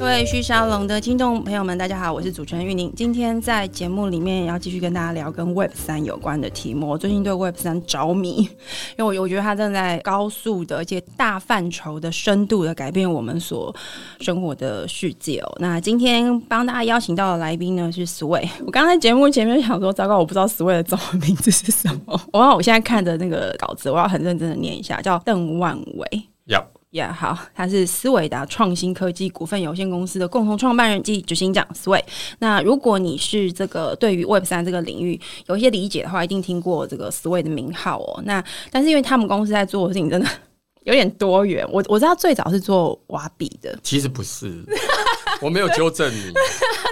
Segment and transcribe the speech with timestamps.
[0.00, 2.90] 各位旭沙龙的听众朋友们，大家好，我是主持人玉宁。
[2.96, 6.88] 今天在节目里面要继续跟大家聊跟 Web 三有关的题目。
[6.88, 8.38] 我最近对 Web 三着迷，
[8.96, 13.76] 因为我我觉得它正在高速的而且大范畴的深度的改变我们所
[14.20, 15.56] 生活的世界哦。
[15.60, 18.48] 那今天帮大家邀请到的来宾呢是 Sway。
[18.64, 22.18] 我刚才节目前面想说，糟糕，我不知道 Sway 的中文名字是什么。
[22.32, 26.22] 我我现在看着那个稿子，我要很认真的念一下，叫邓万伟。
[26.46, 26.64] Yep.
[26.90, 32.04] 也、yeah, 好，他是思维达创新科技股份有限公司的共同创办人及执行长思维。
[32.40, 38.20] 那如果你是这个对于 Web 三这个领域有一些理解的话，一定听过这个思维的名号哦。
[38.24, 40.28] 那但是因为他们公司在做的事情真的
[40.84, 44.64] 有点多元，我我知道最早是做挖币的，其实不是，
[45.42, 46.32] 我没有纠正你。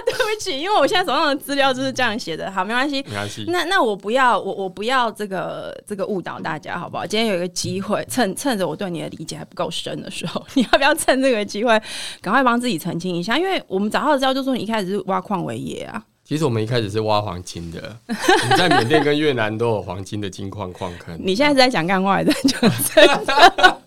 [0.05, 2.51] 对不起，因为我现在手上的资料就是这样写的。
[2.51, 3.45] 好，没关系，没关系。
[3.47, 7.05] 那那我不要，我我不要这个这个误导大家，好不好？
[7.05, 11.81] 今天有一个机会，趁趁着我对你的理解还不够深的时候， 你要不要趁这个机会，
[12.21, 13.37] 赶快帮自己澄清一下？
[13.39, 16.03] 因为我们早上知道，就说你一开始是挖矿为业啊。
[16.23, 21.19] 其实我们一开始是挖黄金的，你在缅甸跟越南都有黄金的金矿矿坑。
[21.19, 23.78] 你现在是在讲干话，还是在讲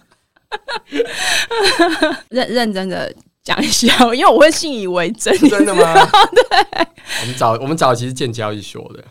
[2.30, 3.14] 认认真的？
[3.44, 5.36] 讲一下，因为我会信以为真。
[5.48, 5.82] 真的吗？
[6.30, 6.86] 对，
[7.22, 9.04] 我们早我们早其实建交易所的。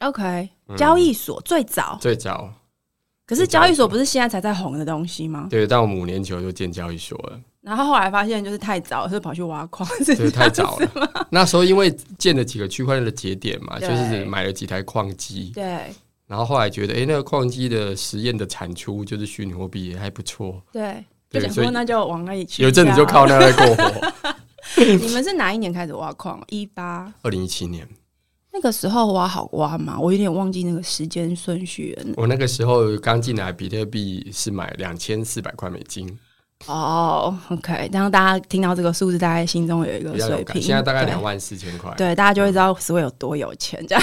[0.00, 2.52] OK，交易所最早最早。
[3.24, 5.46] 可是交易所不是现在才在红的东西吗？
[5.48, 7.38] 对，但我们五年前就建交易所了。
[7.60, 11.26] 然后后来发现就是太早，所以跑去挖矿，是，太早了。
[11.30, 15.52] 那时候因为建了几个区块链的节点嘛，就是买了几台矿机。
[15.54, 15.94] 对。
[16.26, 20.62] 然后后来觉得，哎，那个矿机的实验的产出就是虚拟货币也还不错。
[20.72, 21.04] 对。
[21.28, 22.62] 就想说那就往那里去。
[22.62, 24.12] 有阵子就靠那来过活。
[24.78, 26.40] 你们是哪一年开始挖矿？
[26.48, 27.86] 一八二零一七年。
[28.52, 29.98] 那个时候挖好挖吗？
[30.00, 32.14] 我有点忘记那个时间顺序了。
[32.16, 36.08] 我那个时候刚进来，比特币是买两千四百块美金。
[36.66, 40.62] 哦、oh,，OK，让大家听到这个数字，大概心中有一个水平。
[40.62, 41.92] 现在大概两万四千块。
[41.98, 44.02] 对，大家就会知道 Sway 有多有钱，这样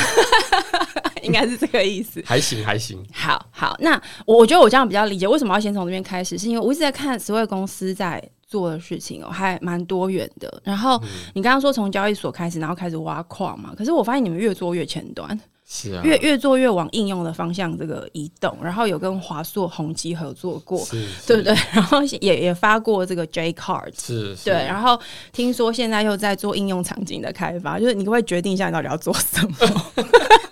[1.24, 2.22] 应该是这个意思。
[2.26, 3.04] 还行，还行。
[3.14, 6.38] 好好，那我我觉得我这样比较理解，为什么要先从这边开始？
[6.38, 10.62] 是因为我一直在看 Sway 公司在做的事情哦，还蛮多元的。
[10.64, 11.02] 然后
[11.34, 15.40] 你刚刚说从交易所开始，然后开始挖矿嘛，可是我发现你们越做越前端。
[15.66, 21.56] 是啊，越越做越往应用的方向这个移动，然后有跟华硕、宏基合作过，是， 对不对？
[21.72, 24.54] 然后也也发过这个 J Card，是，是，对。
[24.54, 25.00] 然后
[25.32, 29.56] 听说现在又在做应用场景的开发，就是你会决定一下你到底要做什么？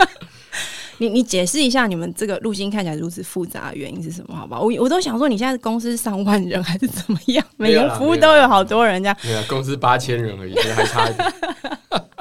[1.01, 4.35] 你你解释一下你们这个路径看起来如此复杂的原因是什么？
[4.35, 7.43] 好吧，我我都想说你现在公司上万人还是怎么样？
[7.57, 11.33] 每个服务都有好多人这样，对啊，公司八千人而已，还差一点。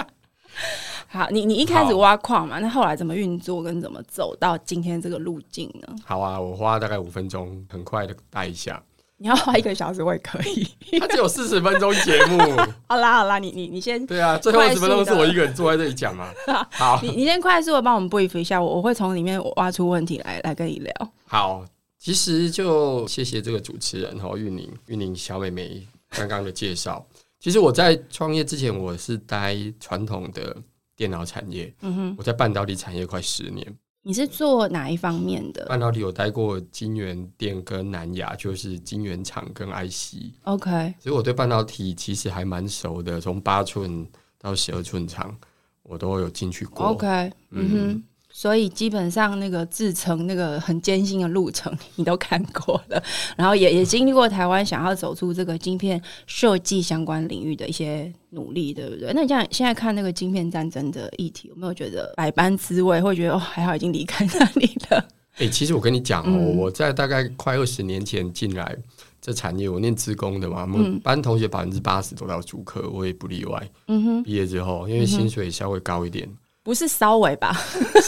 [1.12, 5.94] 好，你你一开始挖矿嘛，那后来怎么运作跟怎么走到今天这个路径呢？
[6.02, 8.82] 好啊，我花大概五分钟，很快的带一下。
[9.22, 10.66] 你要花一个小时我也可以。
[10.98, 12.38] 他只有四十分钟节目。
[12.88, 14.04] 好啦好啦，你你你先。
[14.06, 16.32] 对啊，最后二十分钟是我一个人坐在这里讲嘛。
[16.72, 21.12] 好，你你先快速的帮我们 brief 一下，我我会从里面挖出问题来来跟你聊。
[21.26, 21.62] 好，
[21.98, 27.06] 其实就谢谢这个主持人哈，玉宁玉宁小美眉刚刚的介绍。
[27.38, 30.56] 其实我在创业之前，我是待传统的。
[30.96, 33.66] 电脑产业，嗯哼，我在半导体产业快十年。
[34.02, 35.66] 你是做哪一方面的？
[35.66, 40.32] 半导体有待过金圆店跟南亚，就是金圆厂跟 IC。
[40.44, 44.06] OK，所以我对半导体其实还蛮熟的，从八寸
[44.38, 45.36] 到十二寸厂，
[45.82, 46.86] 我都有进去过。
[46.86, 48.02] OK，嗯哼。
[48.32, 53.02] 嗯所以基本上那个自成那个很艰辛的路程你都看过了，
[53.36, 59.12] 然后也也经历过台湾想要走出这个晶片设计相关领域的一些努力，对不对？
[59.12, 63.00] 那你像现在看那个晶片战争的议题，有没有觉得百般滋味？
[63.02, 64.98] 会觉得哦，还好已经离开那里了。
[65.34, 68.76] 哎、欸，其实我跟你讲哦、嗯，我在大概快二十年前进来
[69.20, 73.70] 这产业，我念职工的嘛，我们班同学百分之八十都到主科，我也不例外。
[73.88, 76.28] 嗯哼，毕业之后因为薪水稍微高一点。
[76.70, 77.52] 不是稍微吧，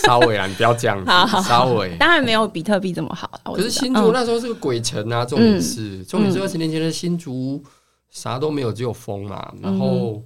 [0.05, 1.11] 稍微啊，你不要这样子。
[1.11, 3.29] 好好好，稍微，当然没有比特币这么好。
[3.43, 7.61] 可是新竹那时候是个鬼城啊，重点是，重点是二十年前的新竹
[8.09, 9.53] 啥都没有，只有风嘛。
[9.61, 10.23] 然后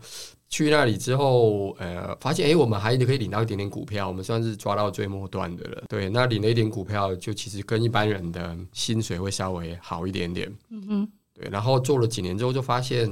[0.51, 5.85] 去那里之后，呃，发现哎、欸，我们还可以领到一点点股票，我们算是抓到最末端的了。
[5.89, 10.55] 对，那领了一点股票，就其实跟一般人的薪水会稍微好一点点。
[10.69, 11.49] 嗯哼，对。
[11.51, 13.11] 然后做了几年之后，就发现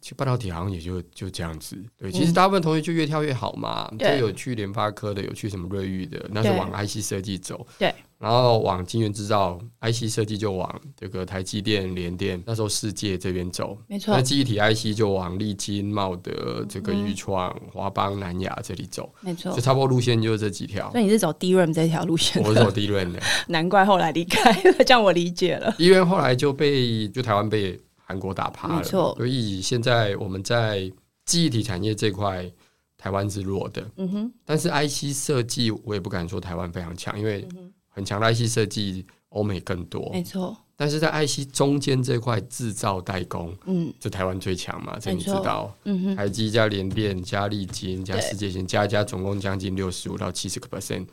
[0.00, 1.76] 其实半导体好像也就就这样子。
[1.96, 7.64] 对，其实大部分同学就越跳越好嘛，就有去联发科的，有去什么瑞昱的，那是往 IC 设计走。
[7.78, 7.94] 对。
[8.18, 14.14] 然后往晶圆制造，IC 设计就往这个台积电、联电，那时候世界这边走，没错。
[14.14, 19.52] 那记忆体 IC 就往力晶、茂德、这个钰创、华邦、南亚这里走，没错。
[19.52, 20.88] 就差不多路线就是这几条。
[20.92, 22.40] 所以你是走 DRAM 这条路线？
[22.44, 25.74] 我是走 DRAM 的， 难怪后来离开了，这样我理解了。
[25.76, 27.80] DRAM 后来就被就台湾被
[28.12, 29.14] 韩国打趴了，没错。
[29.16, 30.92] 所以现在我们在
[31.24, 32.50] 记忆体产业这块，
[32.98, 33.90] 台湾是弱的。
[33.96, 34.32] 嗯哼。
[34.44, 37.48] 但是 IC 设计，我也不敢说台湾非常强，因为。
[37.94, 40.56] 很强的 IC 设计，欧美更多，没错。
[40.76, 45.70] 但是在 IC 中间这块制造代工，嗯，这台湾最强嘛，这你知道。
[45.84, 51.06] 嗯哼，台积加联电加力晶加世界先加加，总共将近六十五到七十个 percent，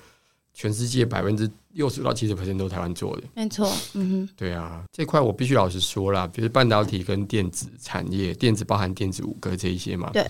[0.54, 3.72] 全世界百分之六十到七十 percent 都是台湾做的，没错。
[3.94, 10.26] 嗯哼，对啊，这块我必须老实说啦，比如半导体跟电子产业，电子包含电子五哥这一些嘛，对，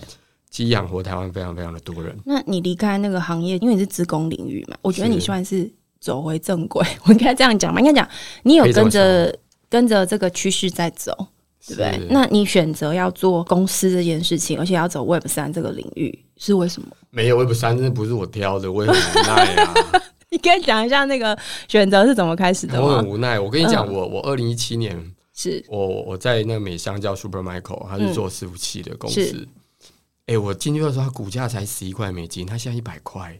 [0.50, 2.16] 其实养活台湾非常非常的多人。
[2.24, 5.70] 那你离开那个行业，因为你是职工领域嘛，我觉得你算是。
[6.02, 7.78] 走回正轨， 我应该这样讲嘛？
[7.78, 8.08] 应该讲
[8.42, 9.38] 你有跟着
[9.68, 11.12] 跟着这个趋势在走，
[11.66, 12.08] 对不对？
[12.08, 16.88] 那你选择要做公司这件事情，而且要走 Web 三这个领域，是为什么？
[17.10, 19.74] 没有 Web 三，真的不是我挑的，我也很无奈啊。
[20.30, 21.36] 你可以讲一下那个
[21.68, 22.86] 选择是怎么开始的吗？
[22.86, 23.38] 我很无奈。
[23.38, 24.98] 我跟你讲，我我二零一七年
[25.34, 29.46] 是我我在那个美商叫 Super Michael，他是做伺服器的公司。
[30.26, 33.36] 哎，我进去的时候，它股价才十一块美金，它现在一百块。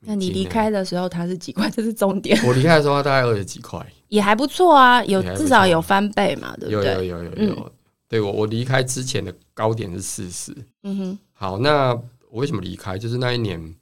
[0.00, 1.68] 那你离开的时候，它是几块？
[1.68, 2.40] 这是重点。
[2.46, 6.94] 我离开的时候，它大概二十几块，也还不错啊，有至少有翻倍嘛，对不对？
[6.94, 7.54] 有有有有有。
[7.54, 7.70] 嗯、
[8.08, 10.54] 对我我离开之前的高点是四十。
[10.84, 11.18] 嗯哼。
[11.32, 11.92] 好，那
[12.30, 12.96] 我为什么离开？
[12.96, 13.74] 就是那一年，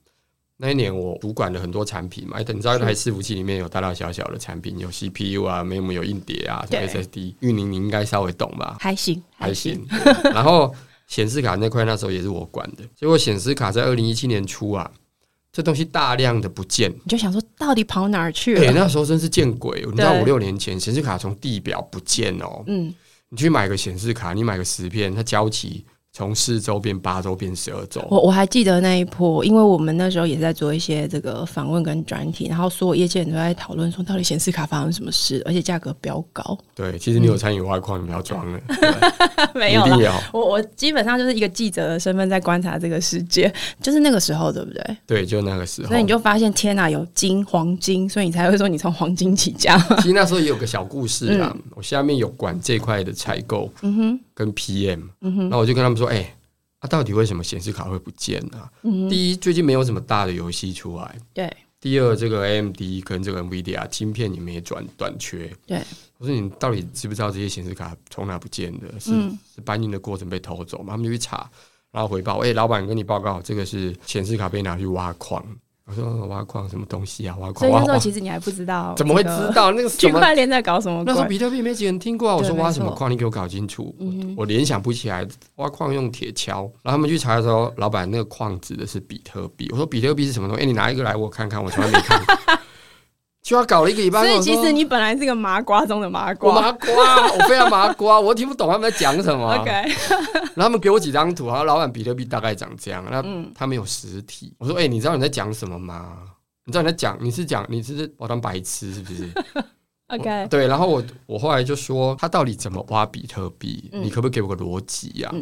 [0.58, 2.43] 那一年我主管了很多产品嘛。
[2.43, 7.35] 等你知道，一台伺服器里面有大大小小的产品，有 CPU 啊，没有没有硬碟啊，什么 SSD。
[7.41, 8.76] 玉宁，你应该稍微懂吧？
[8.81, 9.87] 还行，还行。
[10.25, 10.75] 然后
[11.06, 14.91] 显示卡那块那时候也是我管的，结果显示卡在二零一七年初啊。
[15.53, 18.61] 这东西大量的不见，你就想说到底跑哪儿去了？
[18.61, 19.82] 对、欸，那时候真是见鬼！
[19.87, 22.94] 你知道五六年前显示卡从地表不见哦，嗯，
[23.31, 25.87] 你去买个显示卡，你买个十片，它交期。
[26.16, 36.56] 从四周变八周变十二周，我我还记得那一波，因为我们那时候也在做一些这个访问跟专题，然后所有业界人都在讨论说，到底显示卡发生什么事，而且价格飙高。
[36.74, 38.58] 对，其实你有参与外矿，你不要装了，
[39.54, 40.18] 没有了。
[40.32, 43.52] 我我基本上就是一个记者的身份在观察这个世界，
[43.82, 44.96] 就是那个时候，对不对？
[45.06, 45.88] 对，就那个时候。
[45.88, 49.78] 所以你就发现，天哪，有金黄金，所以你才会说你从黄金起家。
[49.98, 55.09] 其实那时候也有个小故事啊，嗯、我下面有管这块的采购，嗯哼，跟 PM，
[55.50, 56.33] 那我就跟他们说，哎、欸。
[56.79, 58.69] 啊，到底为什么显示卡会不见呢？
[58.83, 61.19] 嗯、第一，最近没有什么大的游戏出来。
[61.33, 61.50] 对。
[61.81, 65.50] 第二，这个 AMD 跟这个 NVIDIA 晶片也没转短缺。
[65.67, 65.81] 对。
[66.19, 68.88] 我说你到底知不知道这些显示卡从哪不见的？
[69.00, 70.93] 是、嗯、是搬运的过程被偷走吗？
[70.93, 71.50] 他们就去查，
[71.91, 75.43] 然后回报，哎、欸，老板跟你报告，这个是显示卡被拿去挖矿。
[75.87, 77.37] 我说挖矿什么东西啊？
[77.38, 77.61] 挖矿。
[77.61, 81.05] 所以那时候其实你还不知道，怎么会知道那个 区块链在搞什么？
[81.06, 82.35] 那时候比特币没几个人听过啊。
[82.37, 83.09] 我说挖什么矿？
[83.11, 83.94] 你给我搞清楚。
[84.37, 86.49] 我联想不起来，挖矿用铁锹。
[86.83, 89.69] 然后他们去查的时候，老板那个矿指的是比特币。
[89.71, 90.65] 我说比特币是什么东西？
[90.65, 92.35] 哎，你拿一个来我看看，我从来没看过。
[93.46, 99.54] 就要搞了一个礼拜，所以其实你本来是个麻瓜中的麻瓜，麻瓜，我非常麻瓜，我听不懂他们在讲什么。
[99.62, 99.70] OK，
[100.56, 104.52] 然后他们给我几张图，然后老板比特币大概长这样，那他没有实体。
[104.58, 106.19] 我说，哎，你知道你在讲什么吗？
[106.64, 109.28] 你知道你在讲，你是讲你是我当白痴是不是？
[110.10, 113.88] OK，对，然后我我后来就说，他到底怎么挖比特币？
[113.92, 115.32] 你可不可以给我个逻辑呀？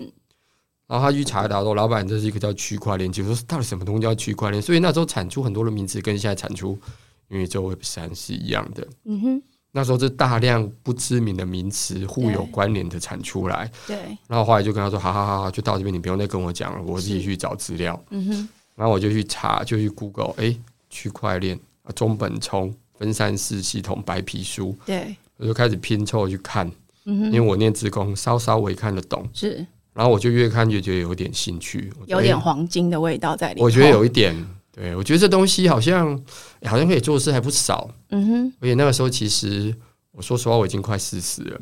[0.86, 4.62] 然后他去查一查说，老板这是一个叫区块链，就说到底什么东西叫区块链？
[4.62, 6.78] 所以那时候产出很多的名词跟现在产出。
[7.28, 13.96] 因为就 Web 三是一样的，嗯哼，那时候是大量不知名的名词互有关联的产出来，对，
[14.28, 20.54] 然后后来就跟他说，好好好，就到这边，你不用再跟我讲了，我自己去找资料，嗯哼，然后我就去查，就去 Google，哎，
[20.90, 26.70] 区块链啊，中本聪分散式系统白皮书，对，我就开始拼凑去看，
[27.06, 34.36] 嗯哼，因为我念资工，稍稍微看得懂，是，然后我就越看越觉得有点兴趣，有点黄金的味道在里面，我觉得有一点。
[34.74, 36.20] 对，我觉得这东西好像
[36.64, 38.52] 好像可以做的事还不少，嗯哼。
[38.60, 39.72] 而且那个时候，其实
[40.10, 41.60] 我说实话，我已经快四十了，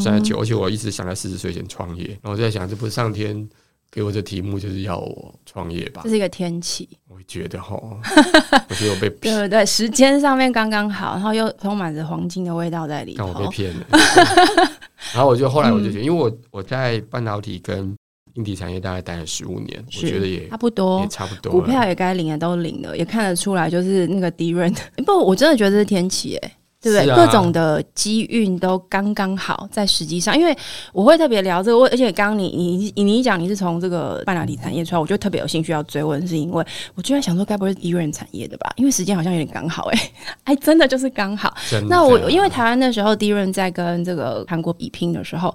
[0.00, 2.06] 三十九，而且我一直想在四十岁前创业。
[2.06, 3.48] 然后我就在想，这不是上天
[3.90, 6.00] 给我这题目，就是要我创业吧？
[6.02, 7.76] 这是一个天启，我觉得哈，
[8.68, 13.24] 我觉得我被对对对，时间上面刚刚好，然后又充满着黄金的味道在里头。
[13.24, 13.86] 但我被骗了。
[15.14, 17.96] 然后我就后来我就觉得，因为我我在半导体跟
[18.34, 21.52] 硬体产业大概待了十五年，我觉得也差不多，也差不多。
[21.52, 24.74] 股票也该领的都领了，也看得出来，就是那个 DRAM。
[25.04, 26.52] 不，我真的觉得是天启诶。
[26.82, 27.10] 对不对？
[27.10, 30.56] 啊、各种的机运都刚刚好，在实际上，因为
[30.94, 38.72] 我会特别聊这个，我而且刚刚你你你一讲你是从这个半导体产业出来，我就特别有兴趣要追问，是因为我居然想说，该不会是低润产业的吧？
[38.76, 41.54] 因为时间好像有点刚好、欸，哎哎，真的就是刚好。
[41.86, 45.54] 那我因为台湾那时候低润在跟这个韩国比拼的时候。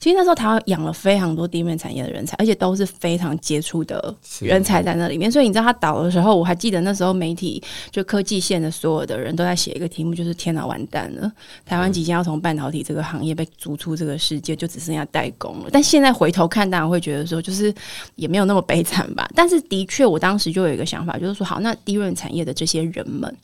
[0.00, 5.30] 其实那时候台湾养了非常多地面产业的人才，而且都是非常杰出的人才在那里面。
[5.30, 11.30] 所以你知道他倒的时候，我还记得那时候媒体就科技线的所有的人都在写一个题目，就是“天哪，完蛋了！
[11.66, 17.72] 台湾即将要从半导体这个行业被逐出这个世界，就只剩下代工了。”但现在回头看，当然会觉得说，就是
[18.14, 19.30] 也没有那么悲惨吧。
[19.34, 23.36] 但是的确，我当时就有一个想法，就是说，好，那低润产业的这些人们。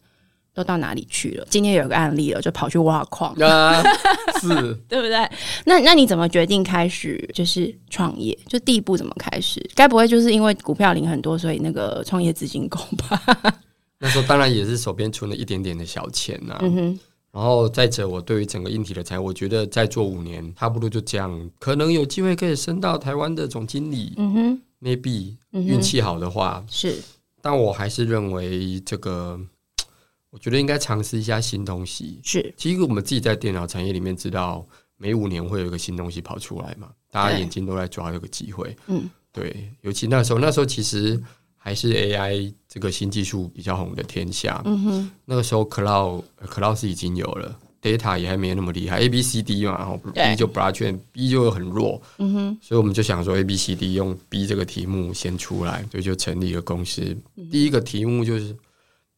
[0.57, 1.47] 都到哪里去了？
[1.51, 3.83] 今天有个案例了，就跑去挖矿，啊、
[4.41, 4.49] 是，
[4.89, 5.31] 对不对？
[5.67, 8.37] 那那你怎么决定开始就是创业？
[8.49, 9.63] 就第一步怎么开始？
[9.75, 13.23] 该不会就是因为股票领很多，所以那个创业资金够吧？
[13.99, 16.61] 那时候当然也是手边存了一点点的小钱呐、啊。
[16.65, 17.01] 嗯哼。
[17.33, 24.15] 然后再者，我对于整个硬体的产业，我觉得再做五年差不多就这样，可能有机会可以升到台湾的总经理。
[24.17, 26.97] 嗯哼，maybe 运气好的话是，
[27.43, 29.39] 但我还是认为这个。
[30.31, 32.21] 我觉得应该尝试一下新东西。
[32.23, 34.67] 是，其实我们自己在电脑产业里面知道，
[34.99, 38.77] 每五年会有一个新东西跑出来嘛，大家眼睛都在抓这个机会。
[38.89, 41.23] 嗯，对，尤其那时候，那时候其实
[41.57, 44.61] 还是 AI 这个新技术比较红的天下。
[44.67, 52.03] 嗯哼，那个时候 Cloud Cloud 是已经有了，Data 也还没有那么厉害，A B C D 嘛，然后 B 就 Blockchain，B 就很弱。
[52.19, 57.17] 嗯哼，所以我们就想说 A B C D 用 B 这个题目先出来，所以就成立一个公司。
[57.51, 58.55] 第一个题目就是。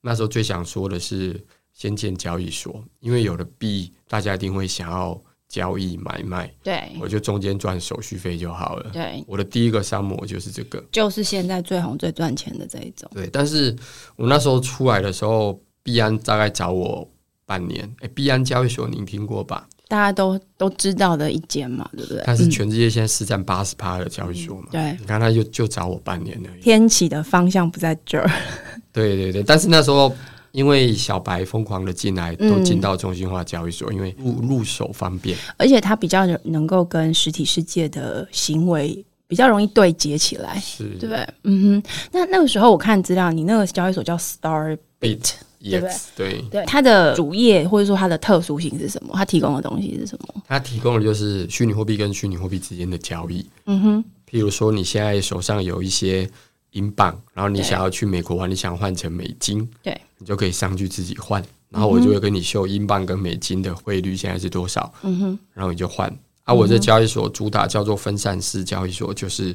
[0.00, 6.52] 那时候最想说的是先建交易所，因为有了币，大家一定会想要交易买卖。
[6.62, 8.90] 对，我就中间赚手续费就好了。
[8.92, 13.10] 对，我的第一个商模就是这个，就是现在最红最赚钱的这一种。
[13.14, 13.74] 对，但是
[14.16, 17.08] 我那时候出来的时候，币安大概找我
[17.46, 17.94] 半年。
[18.00, 19.68] 哎，币安交易所您听过吧？
[19.88, 22.22] 大家都都知道的一间嘛，对不对？
[22.22, 24.66] 它是全世界现在市占八十趴的交易所嘛。
[24.70, 26.62] 对，你看他就就找我半年而已。
[26.62, 28.30] 天启的方向不在这儿。
[28.92, 30.14] 对对对，但是那时候
[30.52, 41.26] 因为小白疯狂的进来，都进到中心化交易所，嗯、因为入入手方便，而且它比较能够跟实体世界的行为比较容易对接起来，是，对不对？
[41.44, 41.90] 嗯哼。
[42.12, 45.32] 那那个时候我看资料，你那个交易所叫 Starbit。
[45.60, 45.94] 对不对？
[46.16, 49.12] 对对，它的主业或者说它的特殊性是什么？
[49.14, 50.42] 它提供的东西是什么？
[50.46, 53.44] 它提供的就是虚拟货币跟虚拟货币之间的交易。
[53.66, 56.28] 嗯哼，譬如说你现在手上有一些
[56.72, 64.92] 英镑，然后你想要去美国玩，你想换成美金，对，你就可以上去自己换，然后我就会跟你秀英镑跟美金的汇率现在是多少。
[65.02, 66.08] 嗯哼，然后你就换。
[66.44, 69.54] 啊，我这交易所主打叫做分散式交易所，就是。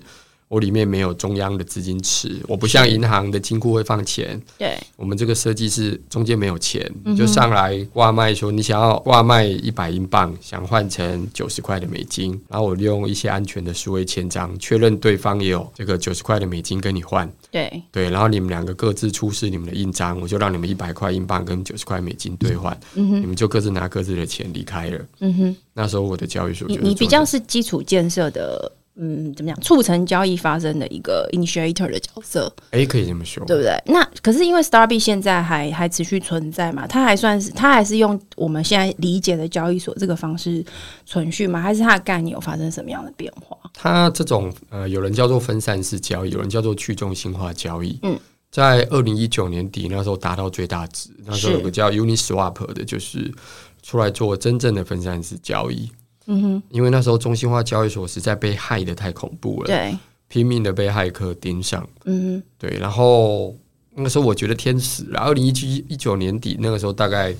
[0.54, 4.40] 我里面没有中央的资金池，我不像银行的金库会放钱。
[4.56, 17.28] 对，我们这个设计是中间没有钱，你就上来挂卖说你想要挂卖一百英镑，想换成九十块的美金，然后我利用一些安全的数位签章确认对方也有这个九十块的美金跟你换。
[17.50, 25.00] 对对，然后你们两个各自出示你们的印章，我就让你们一百块英镑跟九十块美金兑换，嗯哼，你们就各自拿各自的钱离开了。
[25.18, 28.72] 嗯哼，那时候我的交易所就，你你比较是基础建设的。
[28.96, 29.60] 嗯，怎么讲？
[29.62, 33.76] 促成交易发生的一个 initiator 的角色，哎、欸，可以这么说，对不对？
[33.88, 36.86] 那可是因为 Starbit 现在还还持续存在嘛？
[36.86, 40.64] 它还算是它还是用我们现在理解的交易所这个方式
[41.06, 41.60] 存续吗？
[41.60, 43.58] 还是它的概念有发生什么样的变化？
[43.74, 47.98] 它这种呃，有人叫做分散式交易，有人叫做去中心化交易。
[48.04, 48.16] 嗯，
[48.52, 53.34] 在二零一九年底那时候达到最大值，那时候有个叫 Uniswap 的，就是
[53.82, 55.90] 出来做真正的分散式交易。
[56.25, 63.56] 嗯哼，因为那时候中心化交易所实在被害的太恐怖了，对，拼命的被骇客盯上，嗯哼，对，然后
[63.96, 65.20] 那个时候我觉得天死了。
[65.20, 67.36] 二零一七一九年底那个时候，大概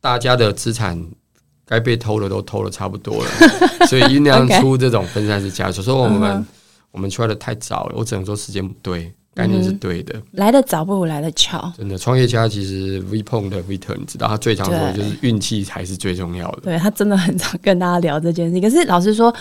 [0.00, 1.02] 大家的资产
[1.64, 3.30] 该被偷的都偷的差不多了，
[3.88, 5.82] 所以酝酿出这种分散式交易所。
[5.82, 6.46] 以我们
[6.90, 9.12] 我们出来的太早了，我只能说时间不对。
[9.34, 11.72] 概念是对的，来的早不如来的巧。
[11.76, 16.62] 真的，创业家其实 V 碰的 Victor，你知道他最常说的就是运气才是最重要的。
[16.62, 18.60] 对，他真的很常跟大家聊这件事情。
[18.60, 19.32] 可是老实说，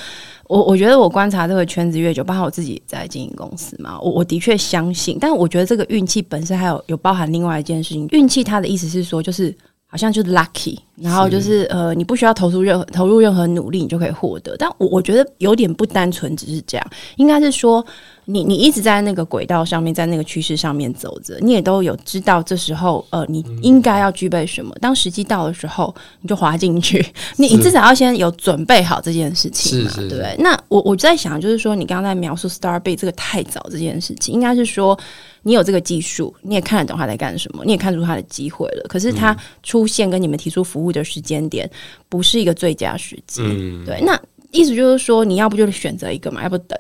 [0.48, 5.18] 我我觉得我观察这个圈子越久，包括我自己在经营公司嘛，我我的确相信。
[5.20, 9.52] 但我觉得这个运气本身还有有包含另外一件事情，运气它的意思是说，就是
[9.88, 14.56] 好像就是 lucky，然后就是呃，你不需要投入任何投入任何努力，你就可以获得。
[14.60, 17.84] 但我我觉得有点不单纯，只是这样，应该是说。
[18.30, 24.76] 你你一直在那个轨道上面，在那个趋势上面走着，你也都有知道这时候呃，你应该要具备什么。
[24.82, 27.00] 当时机到的时候，你就滑进去。
[27.38, 30.36] 你你至少要先有准备好这件事情嘛，对不对？
[30.40, 35.00] 那我我在想，就是说你刚刚在描述 Starbate 这个太早这件事情，应该是说
[35.44, 38.84] 你有这个技术，你也看得懂他在干什么，你也看出他的机会了。
[38.90, 41.70] 可是他出现跟你们提出服务的时间点
[42.10, 44.02] 不是一个最佳时机，嗯，对。
[44.02, 44.20] 那
[44.52, 46.78] 意思就是说，你要不就是选择一个嘛，要不等。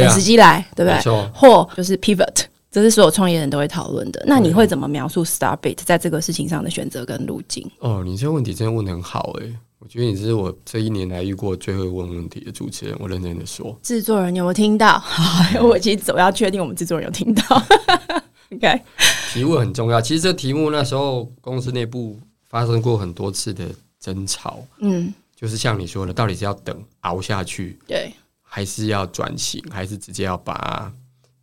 [0.00, 1.30] 等时机来，对不对？
[1.32, 4.22] 或就是 pivot，这是所有创业人都会讨论的。
[4.26, 7.70] 那你会怎么描述 Starbate 在这个事情上的选择跟路径？
[7.80, 12.96] 哦，你这个问题真的问的很好诶、欸，我觉得你是我这一年来遇过最会问问题的主持人。
[12.98, 14.98] 我认真的说，制作人有没有听到？
[15.00, 17.62] 好，我其实我要确定我们制作人有听到。
[18.54, 18.80] OK，
[19.32, 20.00] 题目很重要。
[20.00, 22.18] 其实这题目那时候公司内部
[22.48, 23.64] 发生过很多次的
[23.98, 24.62] 争吵。
[24.78, 27.78] 嗯，就是像你说的，到底是要等熬下去？
[27.86, 28.12] 对。
[28.54, 30.92] 还是要转型，还是直接要把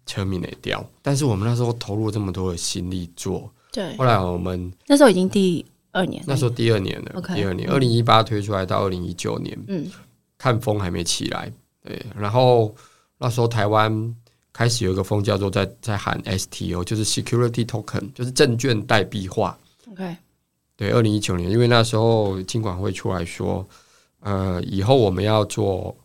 [0.06, 0.88] terminate 掉？
[1.02, 3.98] 但是我们那时候投入了这么多的心力做，对。
[3.98, 9.90] 后来我们那时候已经第二年，那时候第二年了，okay, 第二年，二零一八推出来到二零一九年，嗯，
[10.38, 11.52] 看风还没起来，
[11.84, 12.00] 对。
[12.16, 12.76] 然后
[13.18, 14.16] 那时候台湾
[14.54, 19.58] 开始有一个风叫做在在喊 STO，就是 Security Token，就是证券代币化。
[19.92, 20.16] OK，
[20.78, 23.68] 对，二零一九年，因为那时候金管会出来说，
[24.20, 25.98] 呃，以后我们要做。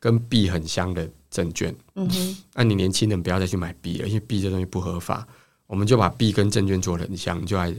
[0.00, 5.28] 跟币很像的证券，嗯哼，那你年轻人不要再去买币了，因为币这东西不合法。
[5.66, 7.72] 我们就把币跟证券做得很像，就来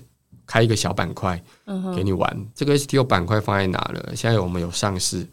[0.46, 1.44] 开一个小板块，
[1.94, 2.48] 给你玩。
[2.56, 4.16] 这个 STO 板块放在哪了？
[4.16, 5.28] 现在我们有上市，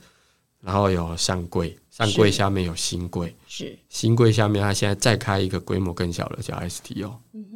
[0.61, 7.12] 然后有上柜，上柜下面有新柜，是新柜下面它现在再开一个规模更小的叫 STO。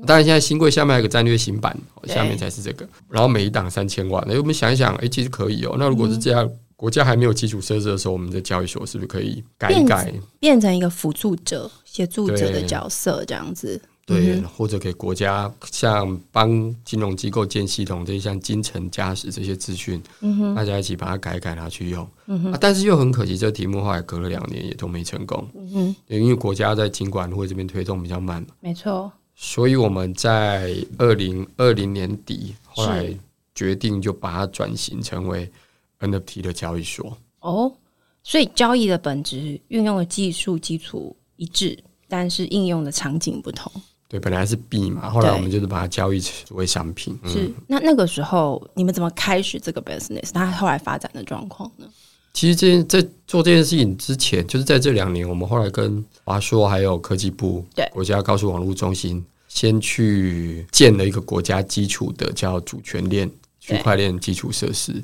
[0.07, 2.89] 当然现在新柜下面还有个战略型版，下面才是这个。
[3.09, 5.75] 然后每一档三千万，那我们想一想，哎，其实可以哦。
[5.79, 6.49] 那如果是这样。
[6.83, 13.81] 国家还没有基础设施的时候，我们的交易所是不是可以改一改，变，变成一个辅助者、协助者的角色，这样子？
[14.05, 16.51] 对，嗯、或者给国家像帮
[16.85, 22.05] 金融机构建系统，这些像金城驾驶这些资讯，嗯哼，大家一起把它改一改，拿去用。
[22.27, 25.49] 嗯哼、啊，但是又很可惜，这个题目后来隔了两年也都没成功。
[25.55, 28.45] 嗯哼，因为国家在金管会这边推动比较慢。
[28.59, 29.13] 没错。
[29.37, 33.17] 所以我们在二零二零年底后来
[33.55, 35.49] 决定就把它转型成为。
[36.03, 37.73] NFT 的交易所哦，
[38.23, 41.79] 所以交易的本质运用的技术基础一致，
[42.09, 43.73] 但是应用的场景不同。
[44.09, 47.19] 对，本来是币嘛，后来我们就是把它交易成为商品。
[47.25, 50.31] 是、嗯、那那个时候你们怎么开始这个 business？
[50.35, 51.87] 它后来发展的状况呢？
[52.35, 63.31] 其实这件在做这件事情之前，就是在这两年，我们后来跟华硕还有科技部、对国家高速网络中心，先去建了一个国家基础的叫主权链
[63.61, 65.01] 区块链基础设施。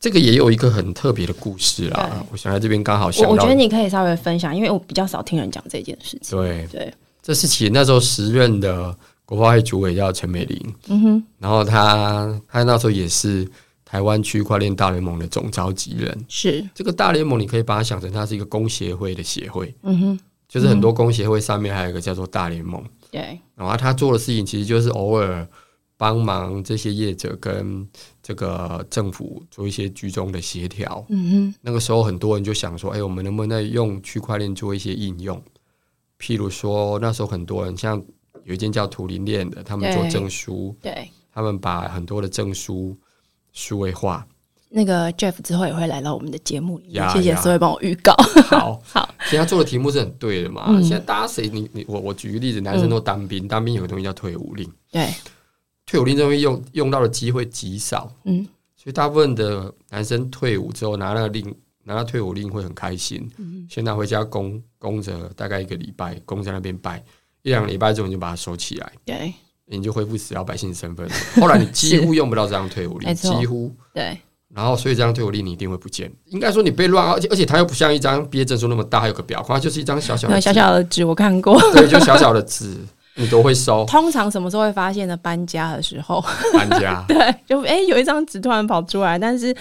[0.00, 6.38] 这个也有一个很特别的故事啦，我想在这边刚好想到，我觉得你可以稍微分享，因为我比较少听人讲这件事情。
[6.38, 6.68] 对。
[6.70, 13.44] 对，这是其实那时候时任的国发会主委叫陈美玲，嗯哼，然后他他那时候也是
[13.84, 16.24] 台湾区块链大联盟的总召集人。
[16.28, 16.64] 是。
[16.72, 25.44] 这个大联盟，你可以把它想成它是一个工协会的协会，嗯哼，就是很多工协会上面还有一个叫做大联盟，对，然后他做的事情其实就是偶尔。
[26.00, 27.84] 帮忙这些业者跟
[28.28, 31.02] 这个政府做一些居中的协调。
[31.08, 35.42] 嗯哼，那个时候很多人就想说：“哎，我们能不能用区块链做一些应用？
[36.20, 37.96] 譬如说，那时候很多人像
[38.44, 42.94] 有一间叫图灵链的，他们做证书，对，他们把很多的证书
[43.54, 44.26] 数位化。
[44.68, 48.12] 那个 Jeff 之后也会来到我们的节目里面，谢谢所以帮我预告。
[48.50, 50.66] 好 好，其实他做的题目是很对的嘛。
[50.68, 55.08] 嗯、现在大家谁你你我我举个例子，男生都当兵，嗯、当兵有个东西叫退伍令，对。
[55.88, 58.46] 退伍令这东西用用到的机会极少，嗯，
[58.76, 67.02] 所以大部分的男生退伍之后拿那个令，拿到退伍令会很开心，嗯，先拿回家供供着，大概一个礼拜，供在那边拜。
[67.42, 69.32] 一两个礼拜之后，你就把它收起来，对，
[69.64, 71.08] 你就恢复死老百姓身份。
[71.40, 73.74] 后来你几乎用不到这张退伍令， 几乎。
[73.94, 74.18] 对，
[74.52, 76.12] 然后所以这张退伍令你一定会不见。
[76.26, 82.76] 应该说你被乱，而且而且它又不像一张毕业证书那么大，还有个表框，就是一张小小的小小的纸，我看过，对，就小小的纸。
[83.18, 83.84] 你都会收？
[83.86, 85.16] 通常什么时候会发现呢？
[85.16, 86.24] 搬家的时候。
[86.52, 87.04] 搬家。
[87.08, 89.54] 对，就哎、欸，有一张纸突然跑出来，但是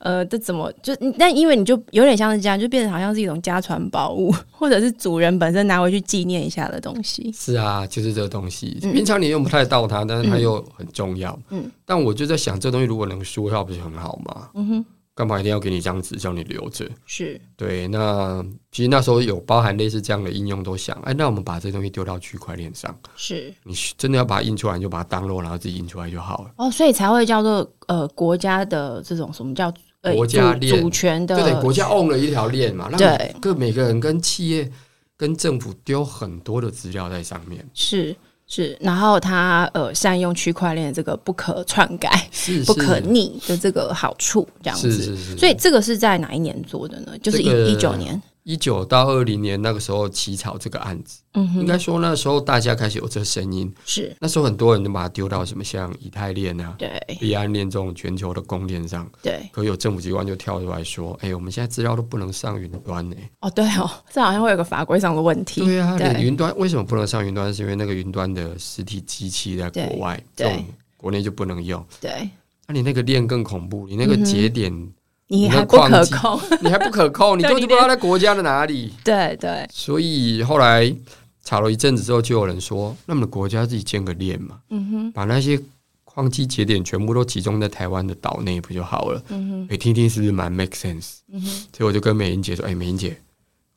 [0.00, 0.94] 呃，这怎么就？
[1.18, 7.32] 但因为你就有点像是这样，就变成好像是一种家传宝物， 或者是主人本身拿回去纪念一下的东西。
[7.32, 11.38] 是啊，就是这个东西，嗯、平常你用不太到它，但是它又很重要。
[11.50, 11.64] 嗯。
[11.86, 14.48] 但我就在想，这东西如果能说的话，不是很好吗？
[14.54, 14.84] 嗯哼。
[15.14, 16.84] 干嘛一定要给你一张纸叫你留着？
[17.06, 17.86] 是对。
[17.86, 22.92] 那其实那时候有包含类似这样的应用，都想，哎，那我们把这东西丢到区块链上。
[23.14, 26.50] 是你真的要把它印出来，你就把它 download，然后自己印出来就好了。
[26.56, 34.68] 哦，所以才会叫做呃国家的这种什么叫呃国家链主权的，对对，国家 own 了一条链嘛，对，让各每个人跟企业
[35.16, 37.64] 跟政府丢很多的资料在上面。
[37.72, 38.14] 是。
[38.46, 44.92] 是，然后他呃善用区块链这个不可篡改、是是 不可逆的这个好处，这样子。
[44.92, 45.36] 是是是。
[45.38, 47.12] 所以这个是在哪一年做的呢？
[47.22, 48.20] 就是一一九年。
[48.44, 63.30] 一九到二零年那个时候起草这个案子，嗯哼，应该说那时候大家开始有这个声音，是那时候很多人都把它丢到什么像以太链啊，对，币安链这种全球的公链上，对，可有政府机关就跳出来说，哎、欸，我们现在资料都不能上云端呢、欸。
[63.40, 65.62] 哦，对哦，这好像会有个法规上的问题。
[65.62, 67.52] 对啊，连云端为什么不能上云端？
[67.52, 70.66] 是因为那个云端的实体机器在国外，对，这种
[70.98, 71.82] 国内就不能用。
[71.98, 72.28] 对，
[72.66, 74.70] 那你那个链更恐怖，你那个节点。
[74.70, 74.92] 嗯
[75.28, 78.92] 你还不可控，你还不可控，你都不知道在国家的哪里。
[79.02, 80.94] 对对，所以后来
[81.42, 85.58] 吵了一阵子之后，就有人说，那么国家自己建个链嘛，嗯哼，把那些
[86.04, 89.22] 矿机节点全部都集中在台湾的岛内不就好了？
[89.28, 91.16] 嗯哼，你听听是不是蛮 make sense？
[91.32, 93.18] 嗯哼，所以我就跟美英姐说，哎，美英姐，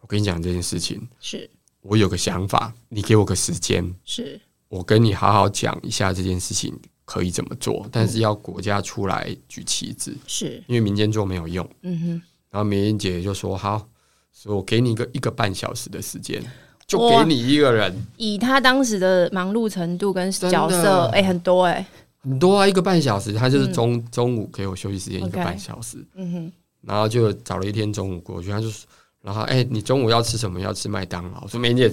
[0.01, 1.49] 我跟你讲这件事情，是
[1.81, 6.77] 我有个想法，你给我个时间，是我跟你好好讲一下这件事情。
[7.07, 7.87] 可以怎么做？
[7.89, 11.65] 但是要国家出来举旗子，是因为民间做没有用。
[11.83, 12.09] 嗯哼。
[12.51, 13.87] 然后梅英姐就说：“好，
[14.33, 16.43] 所以我给你一个一个半小时的时间，
[16.85, 21.85] 就给你一个人。”以他当时的忙碌程度跟角色，哎、欸，很多哎、欸，
[22.19, 23.31] 很多啊，一个半小时。
[23.31, 26.05] 他就是中、嗯、中午给我休息时间一个半小时。
[26.15, 26.51] 嗯哼。
[26.81, 28.85] 然后就找了一天中午过去，他就说。
[29.27, 30.57] 然后，哎，你中午要吃什么？
[30.57, 31.41] 要吃麦当劳？
[31.41, 31.91] 我说美姐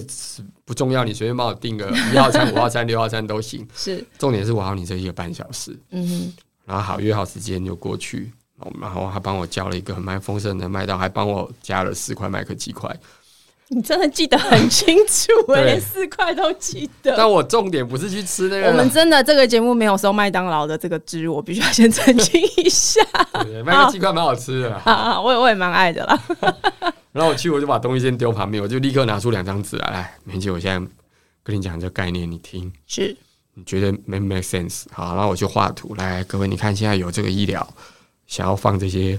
[0.63, 3.67] 不重要，你随便帮我订个一号餐、五号餐、六号餐都行。
[3.75, 5.77] 是，重点是我要你这一个半小时。
[5.89, 6.33] 嗯哼。
[6.65, 8.31] 然后好约好时间就过去，
[8.79, 12.97] 然后还帮我叫了一个很蛮丰盛的麦当，还帮我加了四块麦克鸡块。
[13.69, 17.15] 你真的记得很清楚， 我连四块都记得。
[17.17, 18.67] 但我重点不是去吃那个。
[18.67, 23.01] 我们真的这个节目没有收麦当劳的这个汁，我必须要先澄清一下。
[23.63, 26.23] 麦当鸡块蛮好吃的，啊，我也我也蛮爱的啦。
[27.11, 30.87] 然后我去，我就把东西先丢旁边，我就立刻拿出两张纸来，来，美姐，我现在
[31.43, 33.15] 跟你讲这个概念，你听，是，
[33.55, 34.83] 你觉得没 make sense？
[34.91, 37.67] 好，然后我去画图，来，各位，你看现在有这个医疗，
[38.27, 39.17] 想要放这些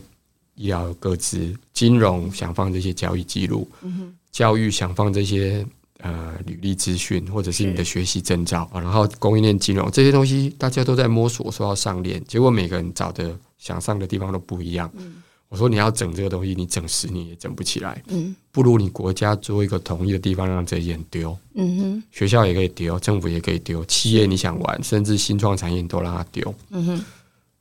[0.55, 5.67] 医疗个资，金融想放这些交易记录，嗯、教育想放这些
[6.01, 14.93] 呃履历资讯，或者是你的学习证照，然后供应链金融这些东西，大家都在摸索说要上链，结果每个人找的想上的地方都不一样。
[14.99, 18.03] 嗯我说你要整这个东西，你整十年也整不起来。
[18.09, 21.39] 嗯，不如你国家做一个统一的地方，让这些人丢。
[21.55, 26.53] 嗯哼，学校也可以丢，政府也可以丢，企业你想玩，甚至新创产业你都让他丢。
[26.71, 27.05] 嗯哼，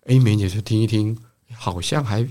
[0.08, 1.16] 哎，美姐就听一听，
[1.54, 2.28] 好像还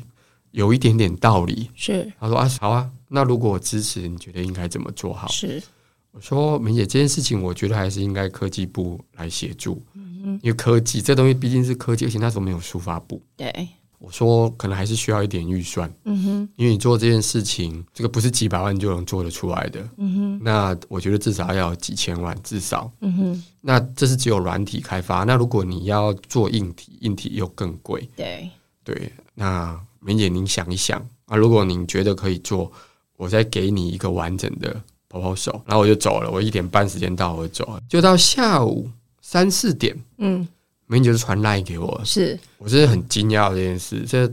[0.50, 1.70] 有一点点道理。
[1.76, 5.28] 是，他说啊，好啊，那如果我支持，你觉得应该怎么做好？
[5.28, 5.62] 是，
[6.10, 9.80] 我说美姐这件事情，我觉得还是应该科技部来协助。
[9.94, 13.22] 嗯哼，因为科技这东西毕竟是科技，而且那时候没有书发部。
[13.36, 13.68] 对。
[14.00, 20.40] 我说可能还是需要一点预算，嗯哼，因为你做这件事情，这个不是几百万就能做得出来的，嗯哼。
[20.42, 23.44] 那我觉得至少要几千万，至少，嗯哼。
[23.62, 28.50] 那这是只有软体开发，那如果你要做硬体，硬体又更贵，对
[28.82, 29.10] 对。
[29.32, 32.70] 那美姐您想一想啊，如果您觉得可以做，
[33.16, 34.74] 我再给你一个完整的
[35.10, 38.88] proposal，然后我就走了，我一点半时间到我就走了，就到下午
[39.20, 40.46] 三四点，嗯。
[40.86, 44.04] 美女就是传赖给我，是我真的很惊讶这件事。
[44.06, 44.30] 这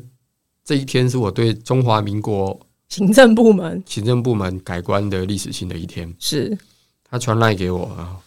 [0.65, 6.13] 这一天是我对中华民国行政部门行政部门改观的历史性的一天。
[6.19, 6.55] 是
[7.09, 8.19] 他传赖给我啊，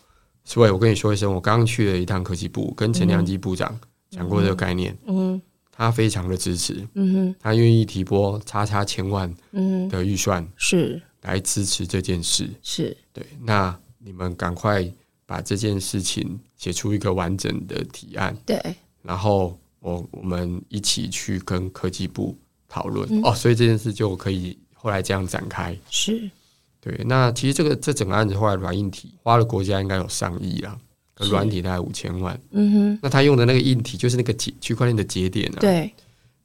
[0.42, 3.78] 所以我跟你说一声，我刚刚去了一趟科技部，跟陈良基部长
[4.10, 4.96] 讲过这个概念。
[5.06, 5.40] 嗯，
[5.74, 6.86] 他非常的支持。
[6.94, 12.48] 嗯哼，他愿意提拨叉叉千万嗯的预算是来支持这件事。
[12.62, 14.90] 是对，那你们赶快。
[15.26, 18.60] 把这件事情写出一个完整的提案，对，
[19.00, 22.36] 然后我我们一起去跟科技部
[22.68, 25.74] 讨论、嗯、哦，所以这件事就可以后来这样展开。
[25.88, 26.30] 是，
[26.78, 26.94] 对。
[27.06, 30.78] 那其实这个这整个案子后来软硬体花了国家应该有上亿啊，
[31.18, 32.38] 软体大概五千万。
[32.50, 32.98] 嗯哼。
[33.02, 35.58] 那他用的那个硬体就是那个节区块链的节点啊。
[35.60, 35.92] 对。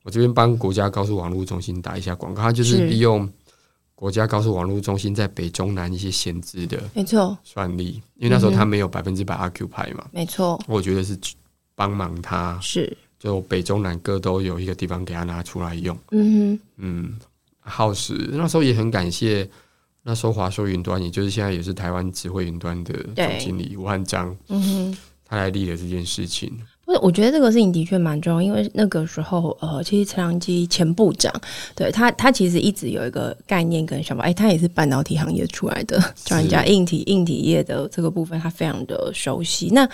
[0.03, 3.29] 我这边帮国家高速网络中心打一下广告，他就是利用。
[3.95, 11.19] 国家高速网络中心在北中南一些闲置的，没错，算力，因为那时候他没有百分之百 occupy 嘛，没错，我觉得是
[11.75, 17.19] 帮忙他，是就北中南各都有一个地方给他拿出来用，嗯哼，嗯，
[17.59, 19.45] 耗时那时候也很感谢
[20.03, 26.59] 那时候华硕云端，也就是现在也是台湾智慧云端的总经理吴汉章，嗯哼，他来立了这件事情。
[26.89, 31.31] 我我觉得这个事情的确蛮重要，因为那个时候，呃，其实陈良基前部长，
[31.75, 39.69] 对他，他其实一直有一个概念跟想法，哎，他也是半导体行业出来的专家，硬体硬体业的这个部分，他非常的熟悉。
[39.71, 39.87] 那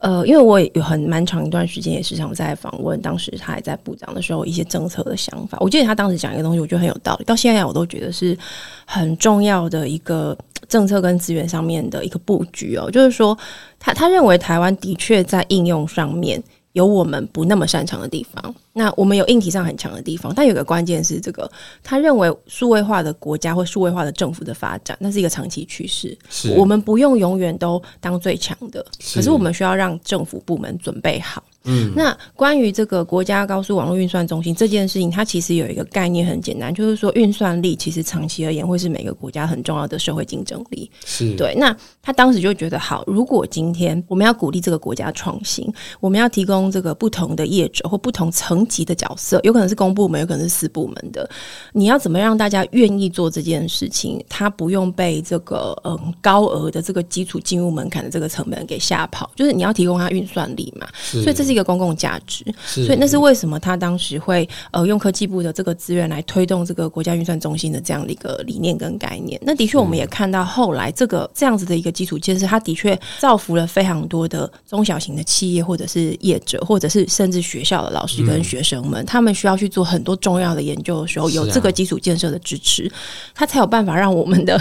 [0.00, 5.56] 呃，因为我也有很蛮长一段时间也时常在访问，当时他还在部长的时候一些政策的想法。
[5.62, 8.36] 我记得他当时讲一个东西，我觉得很有道理，到现在我都觉得是
[8.84, 10.36] 很重要的一个
[10.74, 13.38] 政策跟资源上面的一个布局哦，就是说。
[13.78, 21.50] 他他认为台湾的确在应用上面有我们不那么擅长的地方，那我们有硬体上很强的地方，但有个关键是这个，
[21.82, 26.16] 他认为数位化的国家或数位化的政府的发展，那是一个长期趋势，
[26.56, 28.82] 我们不用永远都当最强的，
[29.14, 31.44] 可是我们需要让政府部门准备好。
[31.64, 40.90] 嗯，那关于这个国家高速网络运算中心这件事情，它其实有一个概念很简单，就是说运算力其实长期而言会是每个国家很重要的社会竞争力。
[41.06, 41.54] 是对。
[41.56, 45.66] 那他当时就觉得，好，如果今天我们要鼓励这个国家创新，
[46.00, 51.26] 我们要提供这个不同的业者或不同层级的角色，有可能是公部门，有可能是私部门的，
[51.72, 54.22] 你要怎么让大家愿意做这件事情？
[54.28, 60.86] 他不用被这个嗯高额的这个基础进入门槛的这个成本给吓跑，就是你要提供他运算力嘛。
[61.02, 61.53] 所以这是。
[61.54, 69.40] 一个公共价值，所以那是为什么他当时会呃用科技部的这个资源来推动这个国家运算中心的这样的一个理念跟概念。
[69.42, 82.90] 那的确，我们也看到后来这个这样子的一个基础建设，它的确造福了非常多的中小型的企业，或者是业者，或者是甚至学校的老师跟学生们，他们需要去做很多重要的研究的时候，有这个基础建设的支持，
[83.34, 84.60] 他才有办法让我们的。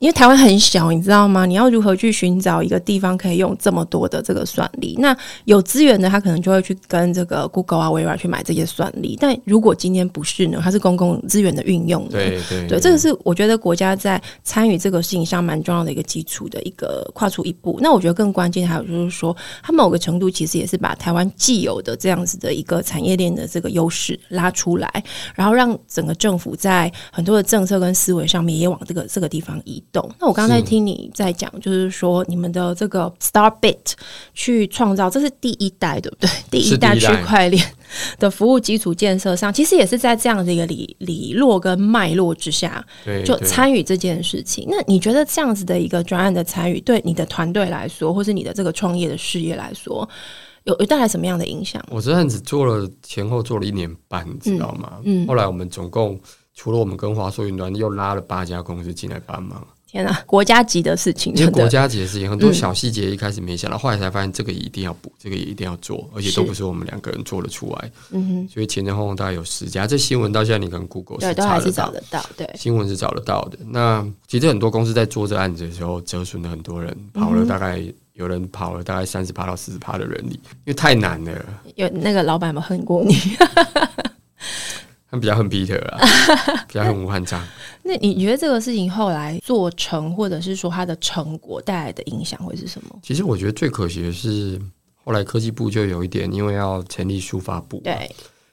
[0.00, 1.46] 因为台湾很小，你知道吗？
[1.46, 4.94] 你要如何去寻找一个地方可以用这么多的这个算力？
[4.98, 9.16] 那有资源的，他可能就会去跟这个 Google 啊、微软去买这些算力。
[9.20, 10.60] 但如果今天不是呢？
[10.62, 12.08] 它是公共资源的运用。
[12.08, 17.78] 对 对对，对，这个是我觉得国家在参与这个事情上蛮重要的一个基础的一个跨出一步。
[17.80, 30.08] 那我觉得更关键还有就是说，它某个程度其实也是把台湾既有的这样子的一个产业链的这个优势拉出来，然后让整个政府在很多的政策跟思维上面也往这个这个地方移动。
[30.20, 33.92] 那我刚才听你在讲，就是说你们的这个 Starbit
[34.32, 36.23] 去创造，这是第一代，对不对？
[36.50, 37.64] 第一代区块链
[38.18, 42.84] 的服务基础建设上， 其实也是在这样的一个理理络跟脉络之下，
[43.24, 44.66] 就参与这件事情。
[44.68, 50.08] 那你觉得这样子的一个专案的参与，对你的团队来说，或是你的这个创业的事业来说，
[50.64, 51.82] 有有带来什么样的影响？
[51.90, 54.94] 我这案子做了前后做了一年半，你知道吗？
[55.04, 56.18] 嗯，后来我们总共
[56.54, 59.66] 除了我们跟华硕云端，又拉了八家公司进来帮忙。
[59.94, 67.90] 天啊，国家级的事情，因为国家级的事情，很多小细节一开始没想到，嗯、后来才发现这个也一定要补，这个也一定要做，而且都不是我们两个人做得出来。
[68.10, 73.58] 嗯哼，所以前前后后大概有十家，这新闻到现在你可能 Google 是查得到，得到，对，新闻是找得到的。
[73.68, 81.32] 那其实很多公司在做这案子的时候，折损了很多人，跑了大概、嗯、有人跑了大概三十趴到四十趴的人力，因为太难了。
[81.76, 83.14] 有那个老板们恨过你？
[85.20, 85.98] 比较恨 Peter 啊，
[86.68, 87.42] 比较恨吴汉章。
[87.82, 92.98] 那你觉得这个事情后来做成，或者是说它的成果带来的影响会是什么？
[93.02, 94.60] 其实我觉得最可惜的是，
[95.04, 98.10] 后来科技部就有一点，因为要成立书法部，对，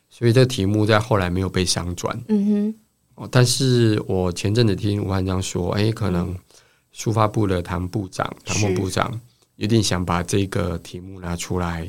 [0.10, 2.22] 所以这题目在后来没有被商转。
[2.28, 2.76] 嗯哼。
[3.30, 6.36] 但是我前阵子听吴汉章说，哎、欸，可能
[6.92, 9.20] 书法部的唐部长、唐孟部长
[9.58, 11.88] 一定想把这个题目拿出来，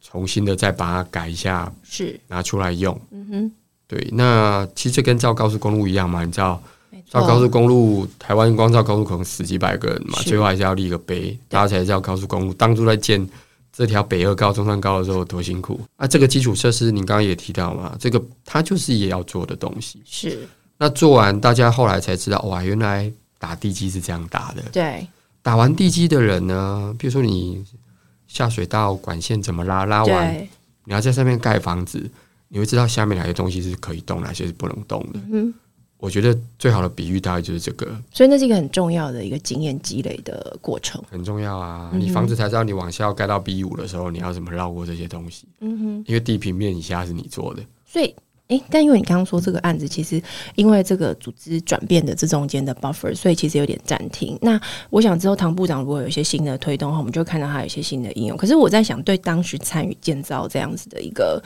[0.00, 3.00] 重新的再把它改一下，是拿出来用。
[3.12, 3.52] 嗯哼。
[3.88, 6.62] 对，那其实跟造高速公路一样嘛，你知道，
[7.08, 12.52] 造高速公路，台湾光造高速可能死几百个人嘛，最后还是要立个碑，大家才知道高速公路。
[12.52, 13.26] 当初在建
[13.72, 16.06] 这条北二高、中山高的时候多辛苦啊！
[16.06, 20.02] 这个基础设施，你刚刚也提到嘛，这个它就是也要做的东西。
[20.04, 20.46] 是，
[20.76, 24.62] 那做完，大家后来才知道，哇，原来打地基是这样打的。
[24.70, 25.06] 对，
[25.40, 27.64] 打完地基的人呢，比如说你
[28.26, 30.36] 下水道管线怎么拉，拉完
[30.84, 32.10] 你要在上面盖房子。
[32.48, 35.20] 你会知道下面哪些东西是可以动，哪些是不能动的。
[35.30, 35.52] 嗯，
[35.98, 37.86] 我觉得最好的比喻大概就是这个。
[38.12, 41.02] 所以那是一个很重要的一个经验积累的过程。
[41.10, 41.90] 很重要啊！
[41.94, 45.46] 你房子才知道，你往下要盖到 B 五的时候，你要怎么绕过这些东西。
[45.60, 47.62] 嗯哼，因为地平面以下是你做的。
[47.84, 48.14] 所以。
[48.48, 50.20] 诶，但因为你刚刚说这个案子，其实
[50.54, 54.38] 因为这个组织转变的这中间的 buffer，所以其实有点暂停。
[54.40, 54.58] 那
[54.88, 58.36] 我想之后唐部长如果有一些新的推动的话，我们就看到他有一些新的应用。
[58.36, 61.42] 可是我在想，对当时参与建造这样子的一个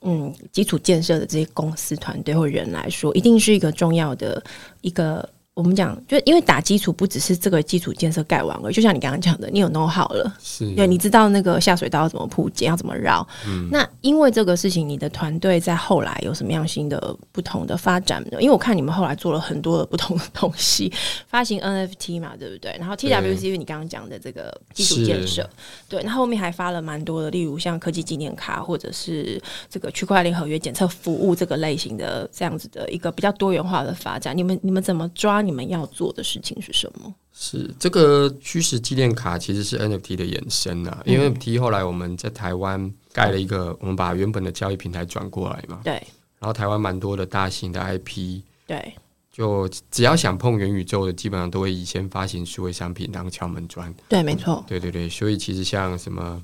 [0.00, 4.42] 嗯基础建设的这些公司团队或人来说，一定是一个重要的
[4.80, 13.26] 一个我们讲，就因为打基础不只是这个基础建设盖完了，就像你刚刚讲的，你有 know how 了，是对，你知道那个下水道要怎么铺建，要怎么绕。
[13.46, 18.36] 嗯，那因为这个事情，你的团队在后来有什么样新的不同的发展呢？
[18.38, 20.92] 因为我看你们后来做了很多的不同的东西，
[21.26, 22.76] 发行 NFT 嘛，对不对？
[22.78, 25.48] 然后 TWC 因为你刚刚讲的这个基础建设，
[25.88, 29.40] 对，那后，后面还发了蛮多的，例如像科技纪念卡，或者是
[29.70, 34.36] 这个区块链合约检测服务这个类型的这样子的一个比较多元化的发展。
[34.36, 35.45] 你们你们怎么抓？
[35.46, 37.14] 你们要做的事情是什么？
[37.32, 45.92] 是这个虚实纪念卡其实是 NFT 的衍生啊，因为 NFT 后来我们在台湾盖了一个，我们把原本的交易平台转过来嘛，对。
[46.38, 48.94] 然后台湾蛮多的大型的 IP，对，
[49.32, 53.94] 就只要想碰元宇宙的，基本上都会以先发行数位商品当敲门砖。
[54.08, 54.64] 对，没错。
[54.66, 56.42] 对对对，所以其实像什么。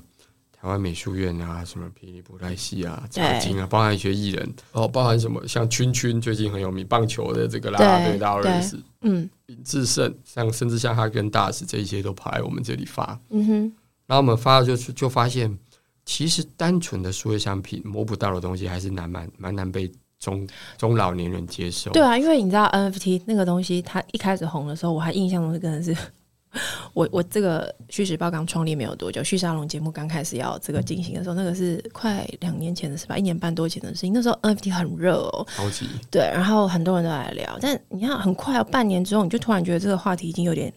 [0.63, 4.53] 台湾美术院啊，什么霹雳布袋戏啊，茶金啊，包含一些艺人。
[4.71, 5.45] 哦，包含什么？
[5.45, 13.73] 像圈圈最近很有名棒球的这个啦啦队大认识，嗯，林志胜，像甚至像他跟大使这一些都跑来我们这里发，嗯哼，
[14.07, 15.53] 然后我们发了就是就发现，
[16.05, 20.47] 其实单纯的数位商品摸不到的东西还是难蛮蛮难被中
[20.77, 21.91] 中老年人接受。
[21.91, 25.93] 对啊，因为你知道 NFT 那个东西，它一开始红的时候，我还印象中是真的是。
[26.93, 34.13] 我我这个虚实报刚创立没有多久，旭沙龙节目刚开始要这个进行的时候，那个是快两年前的事吧，一年半多前的事情。
[34.13, 37.57] 那时候 NFT 很热哦，超级对，然后很多人都来聊。
[37.59, 40.71] 但你看，很快哦，半年之后，你就突然觉得这个话题已经有点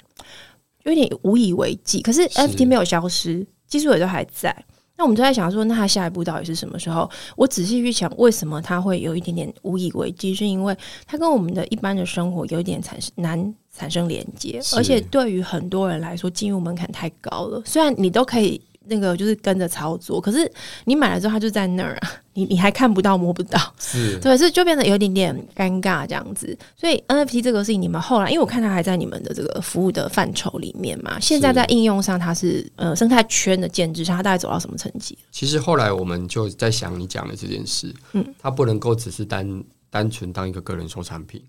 [0.85, 2.01] 有点无以为继。
[2.01, 4.65] 可是 NFT 没有消失，技术也都还在。
[4.97, 7.09] 那我们就在想说，那他下一步到底是什么时候？
[7.37, 10.35] 我仔细去想，为什么他会有一点点无以为继？
[10.35, 17.63] 是因为他跟我们的一般的生活有一点产生难产生连接，而且对于很多人来说，进入门槛太高了。
[17.65, 18.61] 虽然你都可以。
[18.89, 20.51] 那个就是跟着操作，可是
[20.85, 26.57] 你买了之后，它就在那儿啊， 你你还看不到摸不到，是 对，是就变得有点点尴尬这样子。
[26.77, 35.17] 所以 NFT 这个事情，你们后来，因为我看它还在你们的这个服务的范畴里面嘛，现在在应用上，它是呃生态圈的建制上，它大概走到什么层级？
[35.31, 41.43] 其实后来我们就在想你讲的这件事，嗯，它不能够只是单单纯当一个个人收藏品，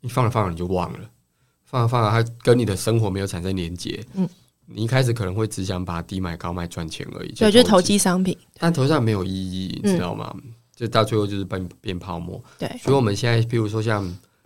[0.00, 1.00] 你放着放着你就忘了，
[1.64, 4.28] 放着放着，它跟你的生活没有产生连接，嗯。
[4.70, 10.30] 你一开始可能会只想把低买高卖赚钱而已，对，就是投机商品，但投上没有意义，你知道吗？
[10.36, 12.42] 嗯、就到最后就是变变泡沫。
[12.58, 14.04] 对，所以我们现在，比如说像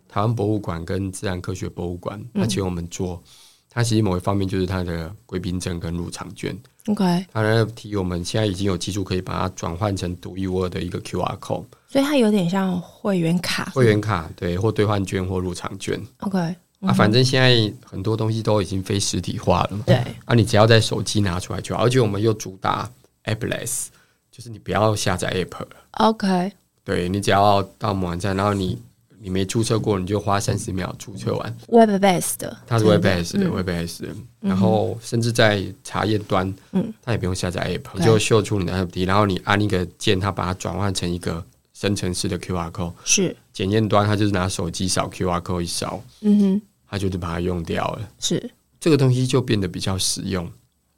[0.08, 3.20] 台湾博物馆跟自然科学博物馆，它请我们做，
[3.68, 6.56] 它其实某一方面就是它的贵宾证跟入场券。
[6.86, 16.00] OK，它的 NFT 我们现在已经有技术可以把它转换成独一无二的一个 QR code，所以它有点像会员卡，会员卡对，或兑换券或入场券。
[16.18, 16.54] OK。
[16.82, 19.84] 啊，反正现在很多东西都已经非实体化了嘛。
[19.86, 19.96] 对。
[20.24, 22.90] 啊，你只要在手机拿出来就好，而且我们又主打
[23.24, 23.86] Appless，
[24.30, 25.68] 就是你不要下载 App 了。
[25.92, 26.52] OK。
[26.84, 28.76] 对，你只要到我们网站，然后你
[29.20, 31.56] 你没注册过，你就花三十秒注册完。
[31.68, 34.08] Web based 的，它是 Web based 的，Web based 的。
[34.40, 42.92] 然后甚至在查验端，嗯，它也不用下载 App，你就秀出你的 APP，然后你按一个键，它把它转换成一个生成式的 QR code。
[43.04, 43.36] 是。
[43.52, 46.02] 检验端它就是拿手机扫 QR code 一扫。
[46.22, 46.62] 嗯哼。
[46.92, 48.50] 他就是把它用掉了，是。
[48.78, 50.46] 这个东西就变得比较实用，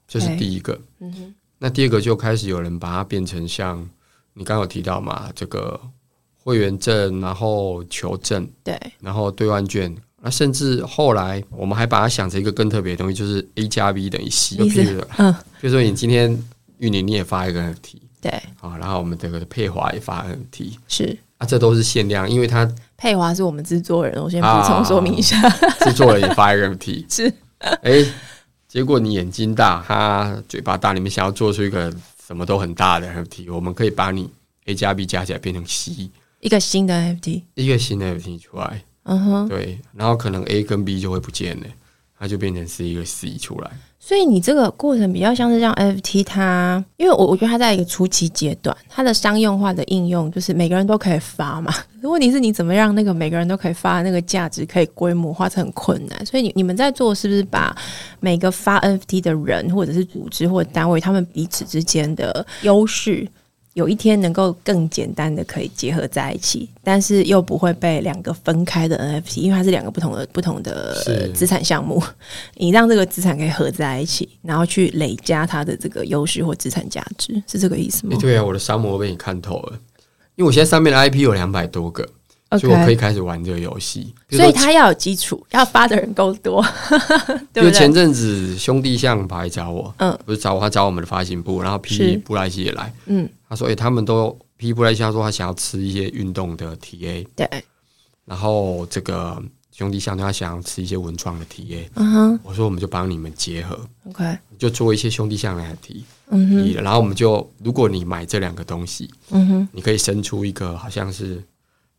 [0.09, 0.77] 这是第一个。
[0.99, 3.79] 嗯哼，那第二个就开始有人把它变成像
[4.33, 5.81] 你刚刚有提到嘛，这个
[6.43, 16.37] 会员证，然后求证，对，然后兑换券，那甚至后来我们还把它想成一个更特别的东西，就是 A 加 B 等于 C，就譬如，嗯，比如说你今天
[16.79, 21.17] 玉宁你也发一个 NFT，对，啊，然后我们这个佩华也发 NFT，是。
[21.39, 22.69] 啊，这都是限量，因为它。
[23.05, 25.39] 佩华是我们制作人，我先补充说明一下，
[25.85, 28.13] 制作人也发 NFT 是，哎、欸，
[28.67, 31.95] 结果你眼睛大，他嘴巴大，你们想要做出一个
[32.27, 34.31] 什么都很大的 NFT，我们可以把你
[34.65, 41.67] A 加 B 加起来变成 C，一个新的 NFT，一个新的 NFT 出来，嗯哼，对，然后可能 A 跟 B 就会不见了，
[42.19, 43.71] 它就变成是一个 C 出来。
[44.07, 51.73] 所以你这个过程比较像是让 NFT 它，因为我我觉得它在一个初期阶段，它的商用化的应用就是每个人都可以发嘛。
[52.05, 56.27] 问题是你怎么让那个每个人都可以发那个价值可以规模化，成很困难。
[56.27, 57.75] 所以你你们在做是不是把
[58.21, 63.27] 每个发 NFT 的人或者是组织或者单位，他们彼此之间的优势？
[63.75, 70.95] 有一天能够更简单的可以结合在一起，但是又不会被两个分开的 NFT，因为它是两个不同的不同的
[71.35, 72.03] 资产项目，
[72.55, 78.15] 你让这个资产可以合在一起，然后去累加它的这个优势或资产价值，是这个意思吗？
[78.15, 79.79] 欸、对啊，我的沙漠被你看透了，
[80.37, 82.09] 因为我现在上面的 IP 有两百多个。
[82.59, 86.65] 所以我可以开始玩这个游戏，所以他要有基础，要发的人够多，
[87.53, 87.73] 对不对？
[87.73, 97.49] 前阵子兄弟象跑来找我，嗯，不是找我，他找我们的发行部，然后 P 布莱希也来，嗯，他说，哎、欸，他们都 P 布莱希，他说他想要吃一些运动的 TA，对，
[98.25, 111.43] 然后这个兄弟象他想要吃一些文创的 TA，嗯哼，我说我们就帮你们结合，OK，就做一些兄弟象的 T，嗯哼，然后我们就如果你买这两个东西，嗯哼，你可以生出一个好像是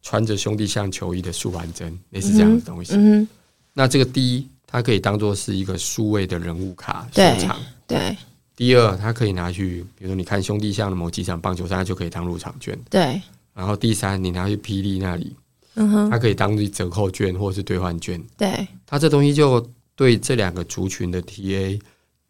[0.05, 2.93] 穿着兄弟象球衣的素还真，类似这样的东西，
[3.73, 8.15] 那这个第一，它可以当做是一个数位的人物卡收藏，对。
[8.55, 13.19] 第二，它可以拿去，比如说你看兄弟象的某几场棒球赛，它就可以当入场券，对。
[13.55, 15.35] 然后第三，你拿去霹雳那里。
[15.73, 18.21] 嗯哼，它可以当做折扣券或者是兑换券。
[18.37, 19.59] 对，它这东西就
[19.95, 21.81] 对这两个族群的 TA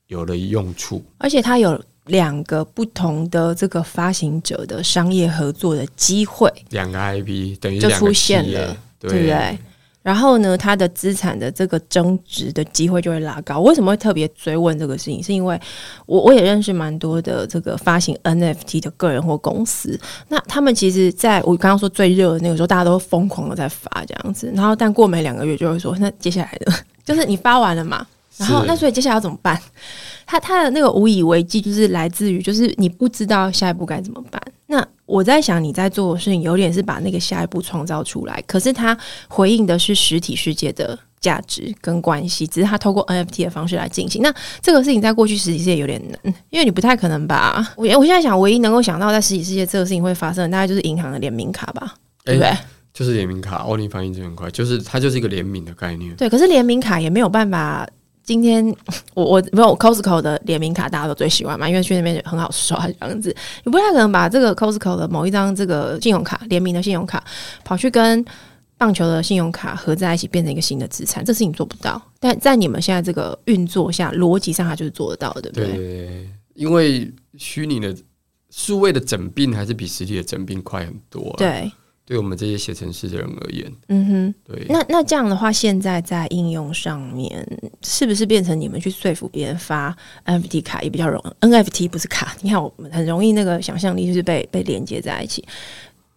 [0.07, 9.58] 有了用处，而且它有两个不同的这个发行者的商业合作的机会，两个 IP 等于就出现了，对不对？
[10.04, 13.62] 然后呢，它的资产的这个增值的机会就会拉高。
[13.62, 15.24] 为什么会特别追问这个事情？
[15.24, 15.60] 是因为
[16.06, 19.99] 我我也认识蛮多的这个发行 NFT 的个人或公司。
[20.28, 24.51] 那他们其实在我刚刚说最热的那个时候，大家都疯狂的在发这样子。
[24.53, 26.72] 然后但过没两个月就会说，那接下来的
[27.03, 28.06] 就是你发完了嘛？
[28.38, 29.59] 然后那所以接下来要怎么办？
[30.25, 34.41] 他他的那个无以为继，就是来自于就是你不知道下一步该怎么办。
[34.67, 44.23] 那我在想，你在做的事情有点是把那个下一步创造出来，可是他回应的是实体世界的价值跟关系，只是他透过 NFT 的方式来进行。
[44.23, 47.73] 那这个事情在过去实体世界有点难，因为你不太可能吧？
[47.77, 51.93] 我我现在想，唯一能够想到在实体世界这个事情会发生的，大概就是银行的联名卡吧，
[52.25, 52.51] 欸、对不对？
[52.91, 56.15] 就是联名卡，奥利反应就很快，就是它就是一个联名的概念。
[56.15, 57.88] 对，可是联名卡也没有办法。
[58.26, 58.65] 今天
[59.13, 63.34] 我我没有 Costco 的联名卡，大家都最喜欢嘛，因为去那边很好刷这样子。
[63.63, 67.23] 你不太可能把这个 Costco 的某一张这个信用卡联名的信用卡，
[67.63, 68.26] 跑去跟
[68.78, 72.01] 棒球的信用卡合在一起，变成一个新的资产，这事情做不到。
[72.19, 75.78] 但在你们现在这个运作下，逻辑上它就是做得到的，对不对？
[75.78, 77.95] 对，因为虚拟的
[78.49, 81.36] 数位的整并还是比实体的整并快很多啊。
[81.38, 81.71] 对。
[82.06, 84.66] 对我们这些写程式的人而言，嗯哼，对。
[84.70, 87.43] 那那这样的话，现在在应用上面，
[87.82, 89.95] 是不是变成你们去说服别人发
[90.26, 95.43] NFT 卡也比较容易？NFT 不是卡，你看我们很容易那个想象力就是被被连接在一起。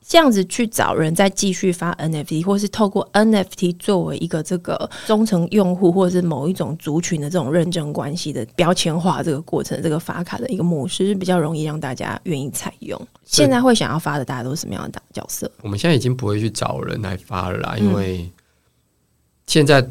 [0.08, 12.98] 这样子去找人再继续发 NFT，或是透过 NFT 作为一个这个忠诚用户，或者是某一种族群的这种认证关系的标签化这个过程，这个发卡的一个模式是比较容易让大家愿意采用。
[13.26, 15.50] 现在会想要发的，大家都是什么样的角色？
[15.60, 18.32] 我们现在已经不会去找人来发了啦，因为
[19.46, 19.86] 现在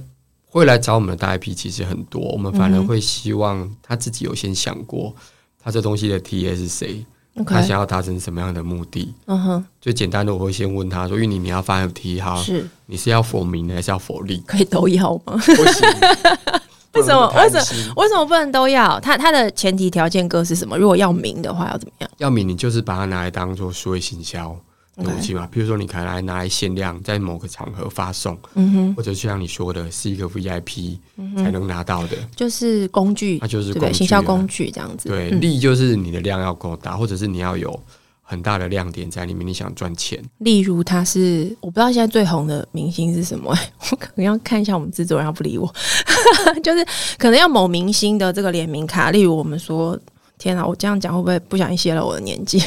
[0.49, 5.13] 会来找我们的大 IP 其实很多，我们反而会希望他自己有先想过，
[5.61, 7.05] 他这东西的 TA 是谁。
[7.45, 9.13] 他想要达成什么样的目的？
[9.25, 14.43] 嗯哼，最简单的我会先问他说：“因为你你要发 NFT 哈，是你是要否名还是要否利？
[14.47, 15.33] 可以都要吗？
[15.35, 15.87] 不行，
[16.93, 17.27] 为什么？
[17.35, 17.57] 为什
[17.87, 17.93] 么？
[17.97, 18.99] 为什么不能都要？
[18.99, 20.77] 他他的前提条件各是什么？
[20.77, 22.09] 如果要名的话，要怎么样？
[22.17, 24.55] 要名，你就是把它拿来当做数位行销。
[25.03, 30.97] 东西嘛，比如说你可能来拿来限量，在某个场合发送，嗯哼，或者就像你说的，是一个 VIP
[31.35, 35.09] 才能拿到的，就是工具，那就是行销工具这样子。
[35.09, 37.79] 对，利就是你的量要够大，或者是你要有
[38.21, 40.21] 很大的亮点在里面，你想赚钱。
[40.39, 43.55] 例如，他是我不知道现在最红的明星是什么，
[43.91, 45.71] 我可能要看一下我们制作人要不理我，
[46.63, 46.85] 就是
[47.17, 49.11] 可能要某明星的这个联名卡。
[49.11, 49.97] 例如，我们说，
[50.37, 52.61] 天啊，我这样讲会不会不小心泄了我的年纪？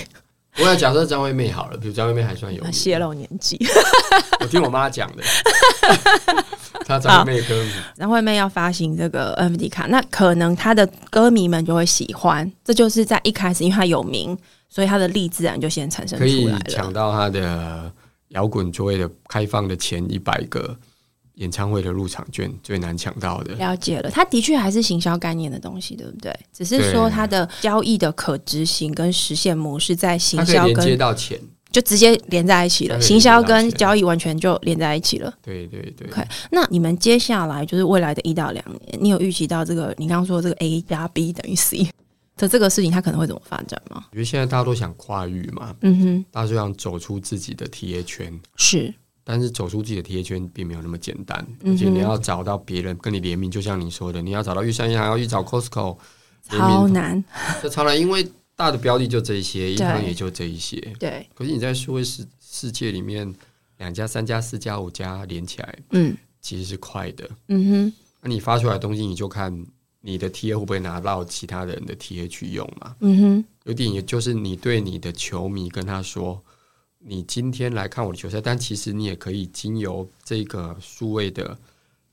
[0.60, 3.58] 我要假设张惠妹好了，比如张惠妹还算有泄露年纪，
[4.40, 5.22] 我听我妈讲的。
[6.84, 12.50] 她张惠妹歌迷，张惠妹要发行这个 NFT 卡，那可能她的歌迷们就会喜欢。
[12.64, 14.36] 这就是在一开始，因为她有名，
[14.68, 17.90] 所以她的力自然就先产生出来了，可以抢到她的
[18.28, 20.76] 摇滚座位的开放的前一百个。
[21.40, 26.34] 演唱会的入场券最难抢到的，了解了，它的确还是行销概念的东西，对不对？
[26.52, 31.40] 只是说它的交易的可执行跟实现模式在行销跟接到钱
[31.72, 35.32] 就直接连在一起了，行销跟交易完全就连在一起了。
[35.40, 36.06] 对对对。
[36.10, 41.88] OK，那你们接下来就是未来的一到两年，你有预期到这个你刚刚说的这个 A 加 B 等于 C
[42.36, 44.04] 的这个事情，它可能会怎么发展吗？
[44.12, 48.92] 因为现在大家都想跨域嘛，嗯哼，大家都想走出自己的 TA 圈，是。
[49.30, 55.96] 但是走出自己的 TA 圈并没有那么简单，而且你要找到别人跟你联名，就像你说的，你要找到玉山银行，要去找 Costco，
[56.42, 57.22] 超难，
[57.62, 61.24] 这超难，因为大的标的就这一些，银行也就这一些，对。
[61.32, 63.32] 可是你在数位世世界里面，
[63.78, 67.92] 两家、三家、四家、五家连起来，嗯，其实是快的，嗯哼。
[68.22, 69.64] 那你发出来的东西，你就看
[70.00, 73.44] 你的 TA 会不会拿到其他人的 TA 去用嘛，嗯哼。
[73.62, 76.42] 有点也就是你对你的球迷跟他说。
[77.02, 81.56] 你今天来看我的球赛，但其实你也可以经由这个数位的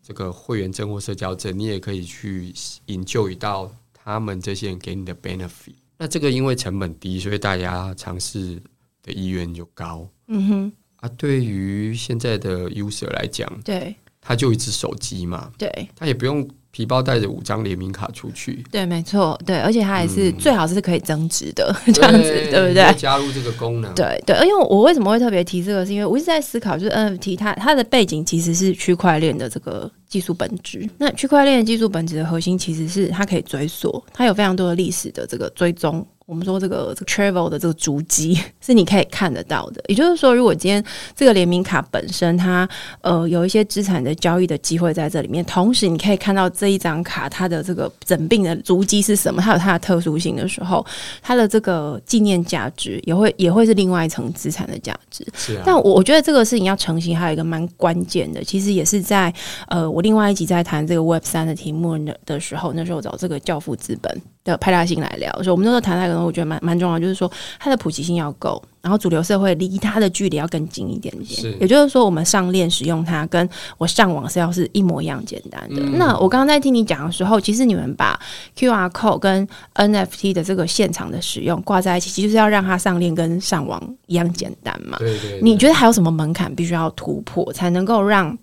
[0.01, 2.53] 这个会员证或社交证，你也可以去
[2.85, 5.75] 营救到他们这些人给你的 benefit。
[5.97, 8.61] 那这个因为成本低，所以大家尝试
[9.03, 10.07] 的意愿就高。
[10.27, 10.73] 嗯哼。
[10.97, 13.95] 啊，对于现在的 user 来讲，对。
[14.21, 16.47] 他就一只手机嘛，对，他也不用。
[16.77, 22.93] 皮包带着五张联名卡出去，对，没错，对，而且它也是最好是可以增值的、嗯、 这样子，对，对不对？
[22.93, 24.35] 加入这个功能，对对。
[24.35, 30.87] 而且我为什么会特别提这个，是因为我一直在思考，就是 NFT 它它的背景其实是区块链的这个技术本质。
[30.99, 36.05] 那区块链的技术本质的核心其实是它可以追溯，它有非常多的历史的这个追踪。
[36.27, 40.83] 我们说这个这个 travel 的这个足迹 是你可以看得到的，也就是说，如果今天
[41.15, 42.67] 这个联名卡本身它
[42.99, 50.85] 呃有一些资产的交易的机会在这里面，同时你可以看到这一张卡它的这个整病的足迹是什么，它有它的特殊性的时候，
[51.21, 55.25] 它的这个纪念价值也会也会是另外一层资产的价值。
[55.33, 55.63] 是啊。
[55.65, 59.33] 但我我觉得这个事情要成型，还有一个蛮关键的，其实也是在
[59.69, 64.21] 呃我另外一集在谈这个 Web 三的题目的的时候，那时候我找这个教父资本
[64.51, 66.17] 的派大星来聊，所以我们那时候谈那个。
[66.27, 71.55] 我觉得蛮蛮重要，就是说它的普及性要够，然后主流社会离它的距离要更近一点点。
[71.61, 75.81] 也就是说，我们上链使用它，跟我上网是要是一模一样简单的。
[75.81, 78.19] 嗯、那我刚刚在听你讲的时候，其实你们把
[78.57, 84.97] QR code 跟 NFT 的这个现场的使用挂在一起，其实就是要让它上链跟上网一样简单嘛？
[84.97, 85.41] 对对对。
[85.41, 88.37] 你觉得还有什么门槛必须要突破，才能够让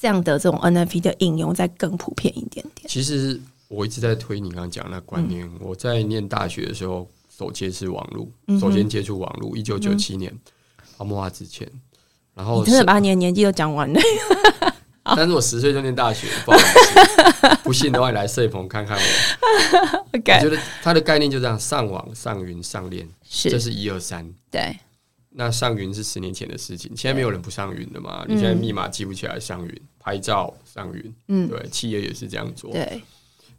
[0.00, 2.88] 这样的这种 NFT 的应用再更普遍一点点？
[2.88, 3.40] 其实。
[3.68, 5.44] 我一直在推你刚刚讲的那观念。
[5.46, 10.32] 嗯、我在念大学的时候，首先是网络，嗯、首先接触网络，一九九七年，
[10.96, 11.70] 泡沫化之前。
[12.34, 14.00] 然后你真的把你的年纪都讲完了。
[15.16, 20.02] 但是我十岁就念大学，不好意思， 不信的话你来摄影棚看看我。
[20.12, 24.28] 我觉得它的概念就这样：上网、上云、上链，是这是一二三。
[24.50, 24.76] 对。
[25.38, 28.24] 那上云是十年前的事情，现在没有人不上云的嘛？
[28.26, 33.02] 你现在密码记不起来，上云拍照上云，嗯，对，企业也是这样做，对。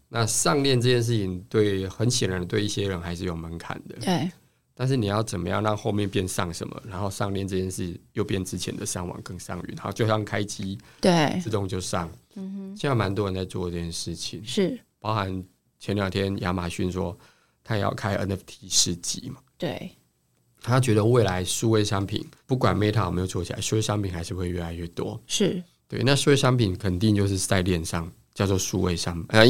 [0.09, 3.95] 那上链这件事情，对很显然对一些人还是有门槛的。
[3.99, 4.31] 对，
[4.73, 12.09] 但是你要怎么样让后面变上什么，然后上链这件事又变之前的上网更上云，好，就像开机，对，自动就上。
[12.35, 15.43] 嗯哼，现在蛮多人在做这件事情，是包含
[15.79, 17.17] 前两天亚马逊说
[17.63, 19.41] 他也要开 NFT 市集嘛？
[19.57, 19.91] 对，
[20.61, 25.19] 他觉得未来数位商品不管 Meta 有没有做起来，数位商品还是会越来越多。
[25.27, 28.09] 是对，那数位商品肯定就是在链上。
[28.37, 29.43] 叫做数位商品，呃，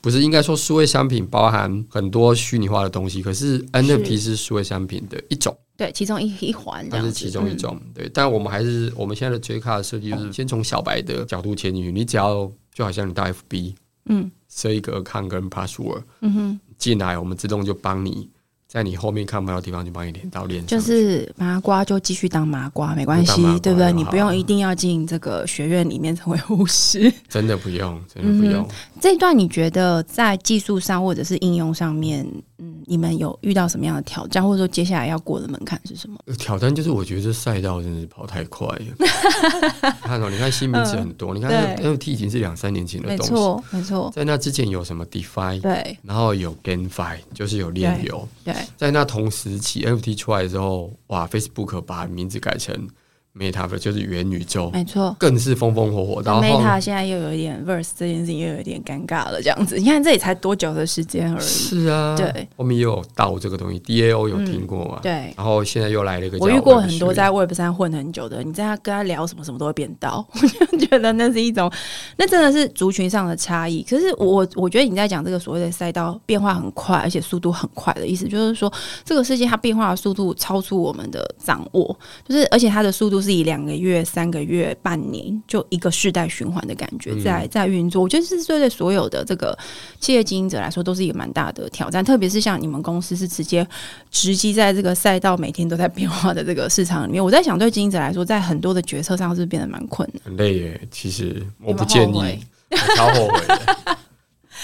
[0.00, 8.10] 不是应该说数位商品包含很多虚拟化的东西，可是 NFT 是数位商品的一种，对，其中一一环，它是其中一种，嗯、对。
[8.12, 13.74] 但我们还是我们现在的 J 卡的设计就是先从小白的角度切进去，你只要就好像你到 FB，
[14.06, 18.28] 嗯，设一个 account 跟 password，嗯哼，进来我们自动就帮你。
[18.74, 20.66] 在你后面看不到的地方，就帮你连到链。
[20.66, 23.92] 就是麻瓜就继续当麻瓜，没关系，对不对？
[23.92, 28.64] 你不用一定要进这个学院里面成为护士， 真的不用，真的不用。
[28.64, 28.68] 嗯、
[29.00, 32.26] 这一段你觉得在技术上或者是应用上面？
[32.58, 36.18] 嗯，你们有遇到什么样的挑战，或者说接下来要过的门槛是什么？
[36.38, 39.90] 挑战就是我觉得这赛道真的是跑太快了。
[40.02, 44.10] 看到你看新名词很多，嗯、你看 NFT 已经是两三年前的东西，没错，没错。
[44.14, 48.54] 在那之前有什么 DeFi，对，然后有 GameFi，就是有链游，对。
[48.76, 52.88] 在那同时期 NFT 出来之后，哇，Facebook 把名字改成。
[53.36, 56.22] Meta 就是元宇宙，没错，更是风风火火。
[56.24, 59.76] 然后 Meta 现在又有一点 Verse 这件事情又有一点尴尬了，这样子。
[59.76, 61.44] 你看这里才多久的时间而已？
[61.44, 62.48] 是啊，对。
[62.56, 65.00] 后面又有 DAO 这个东西，DAO 有听过吗？
[65.02, 65.34] 对。
[65.36, 71.68] 然后现在又来了一个，我遇过很多在 Web 三混很久的，你在他跟他聊什么什么都会变 DAO， 我就觉得那是一种，
[72.16, 73.82] 那真的是族群上的差异。
[73.82, 78.72] 可是我我觉得你在讲这个所谓的赛道变化很快，而且速度很快的意思，就是说
[79.04, 83.23] 这个世界它变化的速度超出我们的掌握，就是而且它的速度。
[83.24, 88.02] 是以两个月、三个月、半年，就一个世代循环的感觉在在运作。
[88.02, 89.58] 我觉得是对所有的这个
[89.98, 92.04] 企业经营者来说，都是一个蛮大的挑战。
[92.04, 93.66] 特别是像你们公司是直接
[94.10, 97.24] 直击在这个赛道，每天都在变化的这个市场里面。
[97.24, 100.80] 我在想，对经营者来说，在很多的决策上是变得蛮困难，很累耶。
[100.90, 102.38] 其实我不建议，
[102.70, 103.98] 我 超后悔的。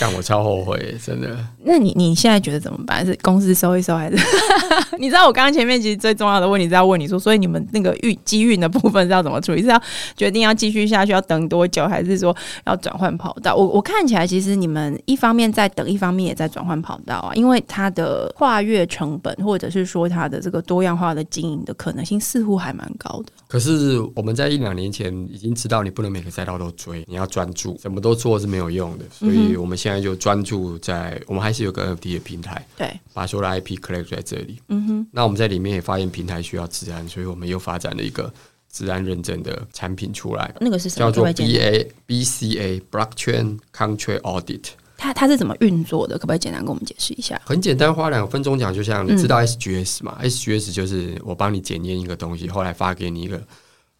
[0.00, 1.36] 但我超后悔，真的。
[1.62, 3.04] 那你你现在觉得怎么办？
[3.04, 4.16] 是公司收一收，还是？
[4.98, 9.60] 你知道我刚刚前面其实最重要的问题是要问你说，所以你们那个运机运的部分是要怎么处理？
[9.60, 9.80] 是要
[10.16, 12.34] 决定要继续下去，要等多久，还是说
[12.64, 13.54] 要转换跑道？
[13.54, 23.32] 我我看起来其实你们一方面在等，一方面也在转换跑道啊，因为它的跨越成本，或者是说它的这个多样化的经营的可能性，似乎还蛮高的。
[23.48, 29.04] 可是我们在一两年前已经知道，你不能每个赛道都追，你要专注，什么都做是没有用的。
[29.10, 34.60] 所以我们现在就专注在，我们还是有个 NFT 的平台，对，把所有的 IP collect 在这里。
[34.68, 38.32] 嗯哼，那我们在里面也发现平台需要治安，所以我们又发展了一个
[38.72, 40.54] 治安认证的产品出来。
[40.60, 41.10] 那个是什么？
[41.10, 44.64] 叫做 BA BCA Blockchain Country Audit。
[44.96, 46.18] 它它是怎么运作的？
[46.18, 47.40] 可不可以简单跟我们解释一下？
[47.44, 50.18] 很简单，花两分钟讲，就像你知道 SGS 嘛？
[50.20, 53.42] 嗯，SGS 就是我帮你检验一个东西，后来发给你一个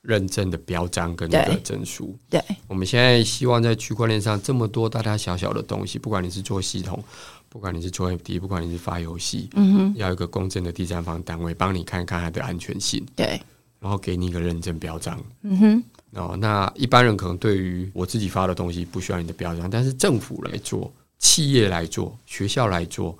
[0.03, 2.17] 认证的标章跟那个证书。
[2.29, 7.03] 对，我们现在希望在区块链上这么多大大小小的东西，不管你是做系统，
[7.49, 13.05] 不管你是做 FT，不管你是发游戏，嗯哼，要一个公正的第三方单位帮你看看它的安全性。
[13.15, 13.41] 对，
[13.79, 15.23] 然后给你一个认证标章。
[15.43, 15.85] 嗯哼。
[16.15, 23.17] 哦，那一般人可能对于我自己发的东西不需要你的标章，但是政府来做、企业来做、学校来做，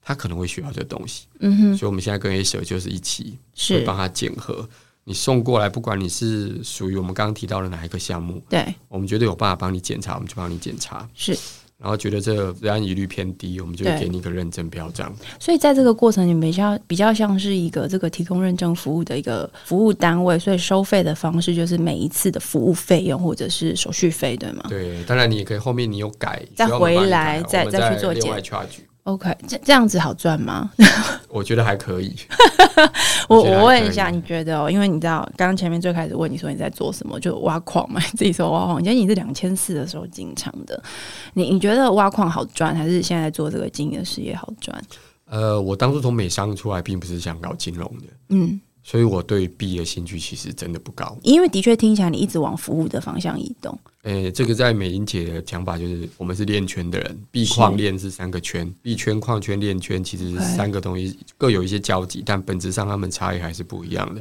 [0.00, 1.26] 他可能会需要这东西。
[1.40, 4.66] 嗯哼，所以我们现在跟 Acer 就是一起是帮他检核，
[5.10, 11.04] 你送过来，不管你是属于我们刚刚提到的哪一个项目，对，我们觉得有办法帮你检查，我们就帮你检查。
[11.16, 11.36] 是。
[11.76, 15.12] 然后觉得这个治安疑虑偏低，我们就给你一个认证标章。
[15.40, 24.66] 所以在这个过程里面，比较比较像是一个这个提供认证服务的一个服务单位，所以收费的方式就是每一次的服务费用或者是手续费，对吗？
[24.68, 28.40] 对，当然你也可以后面你有改，再回来再再去做另外。
[29.12, 30.70] OK，这这样子好赚吗？
[31.28, 32.14] 我觉得还可以。
[33.28, 34.70] 我我问一下，你觉得哦？
[34.70, 38.82] 因为你知道，刚刚前面最开始问你说你在做什么，就挖矿嘛，自己说挖矿。
[38.82, 40.80] 觉得你是两千四的时候进场的，
[41.34, 44.80] 你你觉得挖矿好赚，还是现在做这个经营的事业好赚？
[45.26, 48.60] 呃，我当初从美商出来，并不是想搞金融的，嗯。
[48.90, 53.78] 所以我对币的兴趣其实真的不高，因为的确听起来你一直往服务的方向移动。
[54.02, 64.20] 诶、欸，这个在美英姐的讲法就是，我们是链圈的人，币矿链是三个圈，币圈、矿圈、链圈其实是三个东西各有一些交集，但本质上它们差异还是不一样的。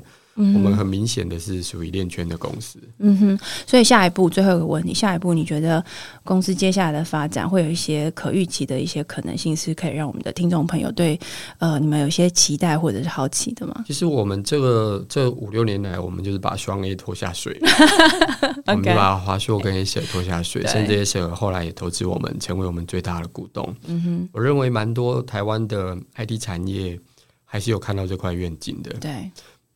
[0.53, 2.79] 我们很明显的是属于链圈的公司。
[2.99, 5.83] 嗯哼，所以下一步最后一个问题，下一步你觉得
[6.23, 11.19] 公司接下来的发展会有一些可预期的一些可能性，是可以让我们的听众朋友对
[11.57, 13.83] 呃你们有一些期待或者是好奇的吗？
[13.85, 17.59] 其实我们这个这五六年来，我们就是把双 A 拖下水，
[18.67, 23.75] 我们把华硕跟 Acer 拖下水，甚至 Acer 后来也投资我们，成为我们最大的股东。
[23.87, 26.97] 嗯哼，我认为蛮多台湾的 IT 产业
[27.43, 28.91] 还是有看到这块愿景的。
[29.01, 29.29] 对。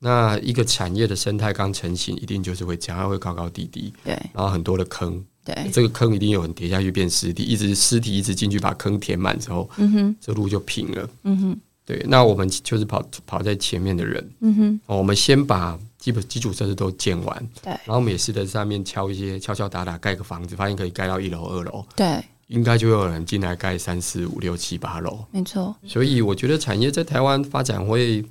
[0.03, 28.21] 那一个产业的生态刚成型，一定就是会这样，它会高高低低，对，然后很多的坑，对，这个坑一定有人跌下去变尸体，一直尸体一直进去把坑填满之后，嗯哼，这路就平了，嗯哼，对，那我们就是跑跑在前面的人，嗯哼，我们先把基本基础设施都建完，对，然后我们也是在上面敲一些敲敲打打盖个房子，发现可以盖到一楼二楼，对，应该就有人进来盖三四五六七八楼，没错，所以我觉得产业在台湾发展会。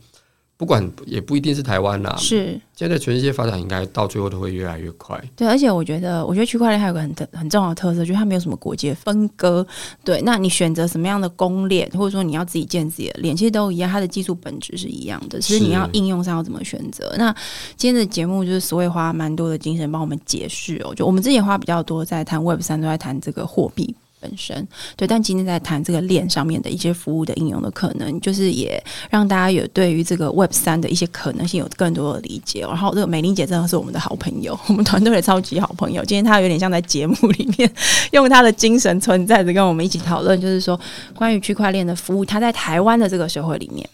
[0.56, 5.20] 不管也不一定是台湾啦，是现在全世界发展应该到最后都会越来越快。
[5.34, 9.66] 对，而且我觉得，我觉得区块链还有个很很重要的特色，就是它没有什么国界分割。
[10.04, 15.40] 对，那你选择什么样的公链，或者说你要自己建自己的链，其实都一样，它的技术本质是一样的。
[15.40, 17.12] 其实你要应用上要怎么选择？
[17.18, 17.34] 那
[17.76, 20.94] 今天的节目就是所谓花蛮多的精神帮我们解释哦。
[20.94, 23.94] 就我们之前花比较多在谈 Web 三，都在谈这个货币。
[24.22, 24.66] 本身
[24.96, 32.60] 对，但今天在谈这个链上面的一些服务的应用的可能，就是也让大家有对于这个 Web 三的一些可能性有更多的理解。
[32.60, 36.04] 然后，这个美玲姐真的是我们的好朋友，我们团队的超级好朋友。
[36.04, 37.68] 今天她有点像在节目里面
[38.12, 40.78] 用她的精神存在着跟我们一起讨论，就是说
[41.14, 43.88] 关于区块链的服务，她在台湾的这个社会里面。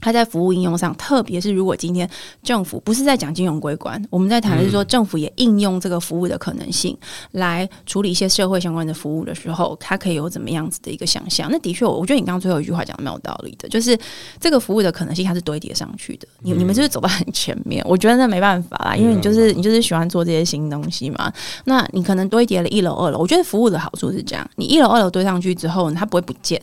[0.00, 2.08] 它在服务应用上，特别是如果今天
[2.42, 6.96] 政府不是在讲金融规管，我们在谈的是说政府也应用这个服务的可能性
[7.32, 11.48] 来处理一些社会相关的服务的时候，它可以有怎么样子的一个想象？
[11.50, 13.98] 那的确，我觉得你刚刚最后一句话讲的蛮有道理的，就是
[14.40, 16.28] 这个服务的可能性它是堆叠上去的。
[16.42, 21.32] 你你们就是走到很前面，我觉得那没办法啦，因为你就是你就是喜欢做这些新东西嘛。
[21.64, 26.60] 那你可能堆叠了一楼、二楼，我觉得服务的好处是这样：你一楼、二楼堆上去之后，它不会不见。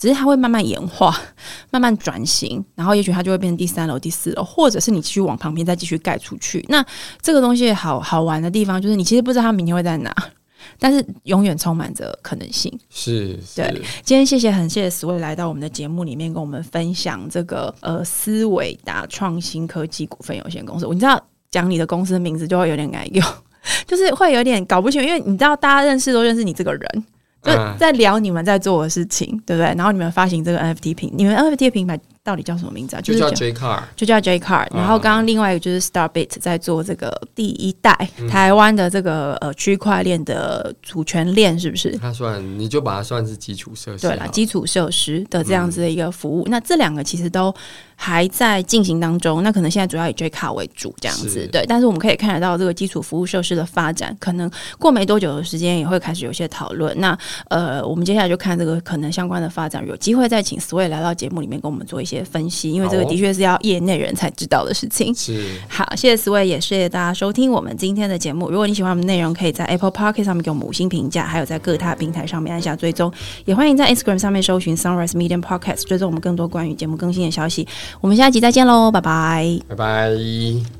[0.00, 1.14] 只是它会慢慢演化，
[1.70, 6.64] 慢慢转型，然后也许它就会变成第三楼、第四楼，或者是你继续往旁边再继续盖出去。
[6.70, 6.82] 那
[7.20, 10.10] 这个东西好好玩的地方就是，你其实不知道它明天会在哪，
[10.80, 12.72] 但是永远充满着可能性。
[12.88, 13.82] 是，是，对。
[14.02, 20.86] 今天谢谢很谢谢 Sway 来到我们的节目里面，跟我们分享这个呃思维达创新科技股份有限公司。
[20.88, 23.22] 你知道讲你的公司的名字就会有点难用，
[23.86, 27.04] 就是会有点搞不清，因为你知道大家认识都认识你这个人。
[27.42, 29.74] 就在聊你们在做的事情，对不对？
[29.76, 31.98] 然后你们发行这个 NFT 品，你们 NFT 品牌。
[32.22, 33.00] 到底叫什么名字啊？
[33.00, 34.68] 就叫 J Card，就叫 J Card。
[34.74, 37.94] 然后刚刚另外一个就是 Starbit 在做这个第一代
[38.30, 41.96] 台湾的这个呃区块链的主权链，是不是？
[41.96, 44.06] 它算你就把它算是基础设施。
[44.06, 46.46] 对啦，基础设施的这样子的一个服务。
[46.48, 47.54] 那这两个其实都
[47.96, 49.42] 还在进行当中。
[49.42, 51.64] 那可能现在主要以 J Card 为主这样子，对。
[51.66, 56.94] 但是我们可以看得到这个基础服务设施的发展，可能过没多久的时间也会开始有些讨论。
[57.00, 57.18] 那
[57.48, 62.20] 呃，我们接下来就看这个可能相关的发展，有机会再请 Sway 来到节目里面跟我们做一些。
[62.30, 65.12] 分析，因为这个的确是要业内人才知道的事情。
[65.14, 68.50] 是好，谢谢 Sway，也谢谢大家收听我们今天的节目。
[68.50, 73.12] 如果你喜欢我们内容，可以在 Apple Podcast 上面给我们五星评价，还有在各大平台上面按下追踪。
[73.46, 77.66] 也欢迎在 Instagram 上面搜寻 Sunrise Media Podcast，追踪我们更多关于节目更新的消息。
[78.00, 80.79] 我们下一集再见喽，拜拜，拜拜。